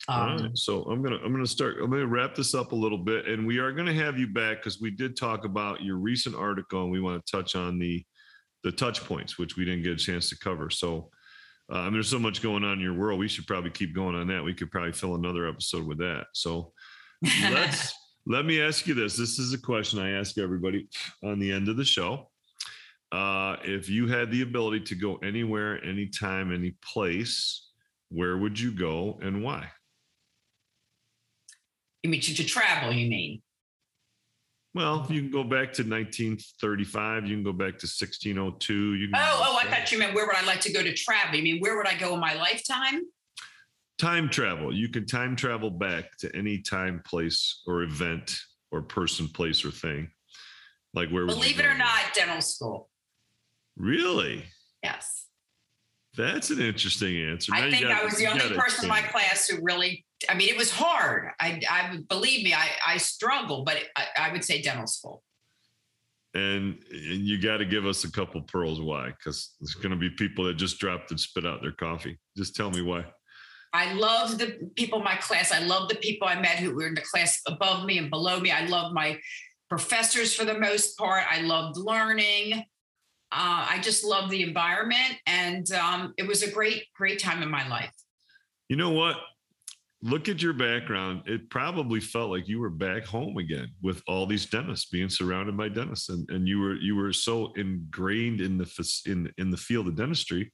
[0.08, 0.58] Um, All right.
[0.58, 1.78] So I'm gonna I'm gonna start.
[1.82, 4.58] I'm gonna wrap this up a little bit, and we are gonna have you back
[4.58, 8.04] because we did talk about your recent article, and we want to touch on the
[8.64, 10.70] the touch points, which we didn't get a chance to cover.
[10.70, 11.10] So
[11.72, 13.20] uh, mean, there's so much going on in your world.
[13.20, 14.44] We should probably keep going on that.
[14.44, 16.28] We could probably fill another episode with that.
[16.34, 16.74] So
[17.22, 17.94] let's
[18.26, 19.18] Let me ask you this.
[19.18, 20.88] This is a question I ask everybody
[21.24, 22.30] on the end of the show.
[23.12, 27.70] Uh, if you had the ability to go anywhere, anytime, any place,
[28.10, 29.68] where would you go and why?
[32.04, 33.42] You mean to, to travel, you mean?
[34.76, 37.26] Well, you can go back to 1935.
[37.26, 38.94] You can go back to 1602.
[38.96, 40.94] You can oh, oh, I thought you meant where would I like to go to
[40.94, 41.36] travel?
[41.36, 43.02] You mean where would I go in my lifetime?
[43.98, 44.74] Time travel.
[44.74, 48.38] You can time travel back to any time, place, or event,
[48.72, 50.10] or person, place, or thing.
[50.94, 51.26] Like where?
[51.26, 52.90] Believe it or not, dental school.
[53.76, 54.46] Really?
[54.84, 55.26] Yes.
[56.16, 57.54] That's an interesting answer.
[57.54, 60.06] I think I was the only person in my class who really.
[60.28, 61.32] I mean, it was hard.
[61.40, 65.24] I, I believe me, I, I struggled, but I, I would say dental school.
[66.34, 69.96] And, and you got to give us a couple pearls why, because there's going to
[69.96, 72.20] be people that just dropped and spit out their coffee.
[72.38, 73.06] Just tell me why.
[73.72, 75.52] I love the people in my class.
[75.52, 78.40] I love the people I met who were in the class above me and below
[78.40, 78.52] me.
[78.52, 79.20] I love my
[79.70, 81.24] professors for the most part.
[81.30, 82.64] I loved learning.
[83.32, 87.50] Uh, I just love the environment, and um, it was a great, great time in
[87.50, 87.94] my life.
[88.70, 89.18] You know what?
[90.02, 91.24] Look at your background.
[91.26, 95.58] It probably felt like you were back home again with all these dentists, being surrounded
[95.58, 99.58] by dentists, and, and you were you were so ingrained in the in in the
[99.58, 100.54] field of dentistry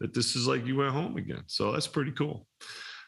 [0.00, 1.42] that this is like you went home again.
[1.46, 2.46] So that's pretty cool.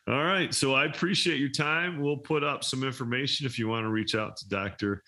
[0.08, 0.52] All right.
[0.52, 2.00] So I appreciate your time.
[2.00, 5.02] We'll put up some information if you want to reach out to Dr.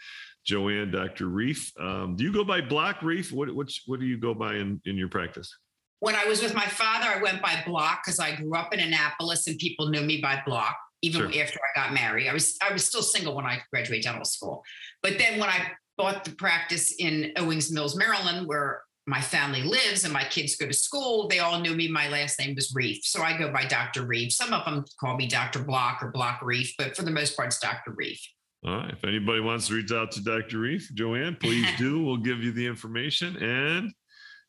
[0.45, 1.27] Joanne, Dr.
[1.29, 1.73] Rief.
[1.81, 3.33] Um, do you go by Block Rief?
[3.33, 5.53] What, what, what do you go by in, in your practice?
[6.01, 8.81] When I was with my father, I went by Block because I grew up in
[8.81, 10.77] Annapolis and people knew me by Block.
[11.03, 11.43] Even sure.
[11.43, 14.63] after I got married, I was I was still single when I graduated dental school.
[15.03, 20.05] But then when I bought the practice in Owings Mills, Maryland, where my family lives
[20.05, 21.89] and my kids go to school, they all knew me.
[21.89, 23.05] My last name was Rief.
[23.05, 24.07] So I go by Dr.
[24.07, 24.33] Rief.
[24.33, 25.63] Some of them call me Dr.
[25.63, 27.93] Block or Block Rief, but for the most part, it's Dr.
[27.95, 28.21] Rief.
[28.65, 28.91] All right.
[28.91, 30.59] If anybody wants to reach out to Dr.
[30.61, 32.03] Rief, Joanne, please do.
[32.03, 33.37] We'll give you the information.
[33.37, 33.93] And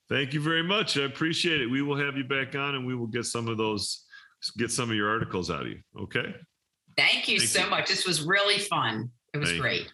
[0.10, 0.97] thank you very much.
[0.97, 1.70] I appreciate it.
[1.70, 4.06] We will have you back on and we will get some of those,
[4.58, 5.80] get some of your articles out of you.
[5.99, 6.34] Okay.
[6.97, 7.70] Thank you thank so you.
[7.70, 7.89] much.
[7.89, 9.12] This was really fun.
[9.34, 9.82] It was thank great.
[9.82, 9.88] You.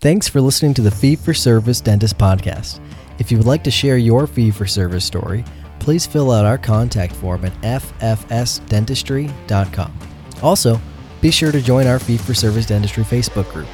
[0.00, 2.80] Thanks for listening to the Fee for Service Dentist Podcast.
[3.18, 5.42] If you would like to share your fee for service story,
[5.78, 9.98] please fill out our contact form at ffsdentistry.com.
[10.42, 10.78] Also,
[11.20, 13.68] be sure to join our Fee for Service Dentistry Facebook group.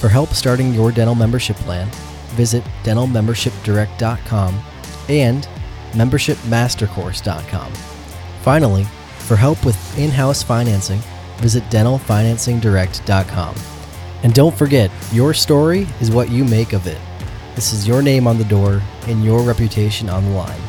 [0.00, 1.88] For help starting your dental membership plan,
[2.30, 4.62] visit dentalmembershipdirect.com
[5.08, 5.48] and
[5.92, 7.72] membershipmastercourse.com.
[8.42, 8.84] Finally,
[9.18, 11.00] for help with in house financing,
[11.36, 13.54] visit dentalfinancingdirect.com.
[14.22, 16.98] And don't forget, your story is what you make of it.
[17.54, 20.60] This is your name on the door and your reputation on the line.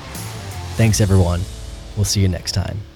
[0.75, 1.41] Thanks, everyone.
[1.95, 2.90] We'll see you next time.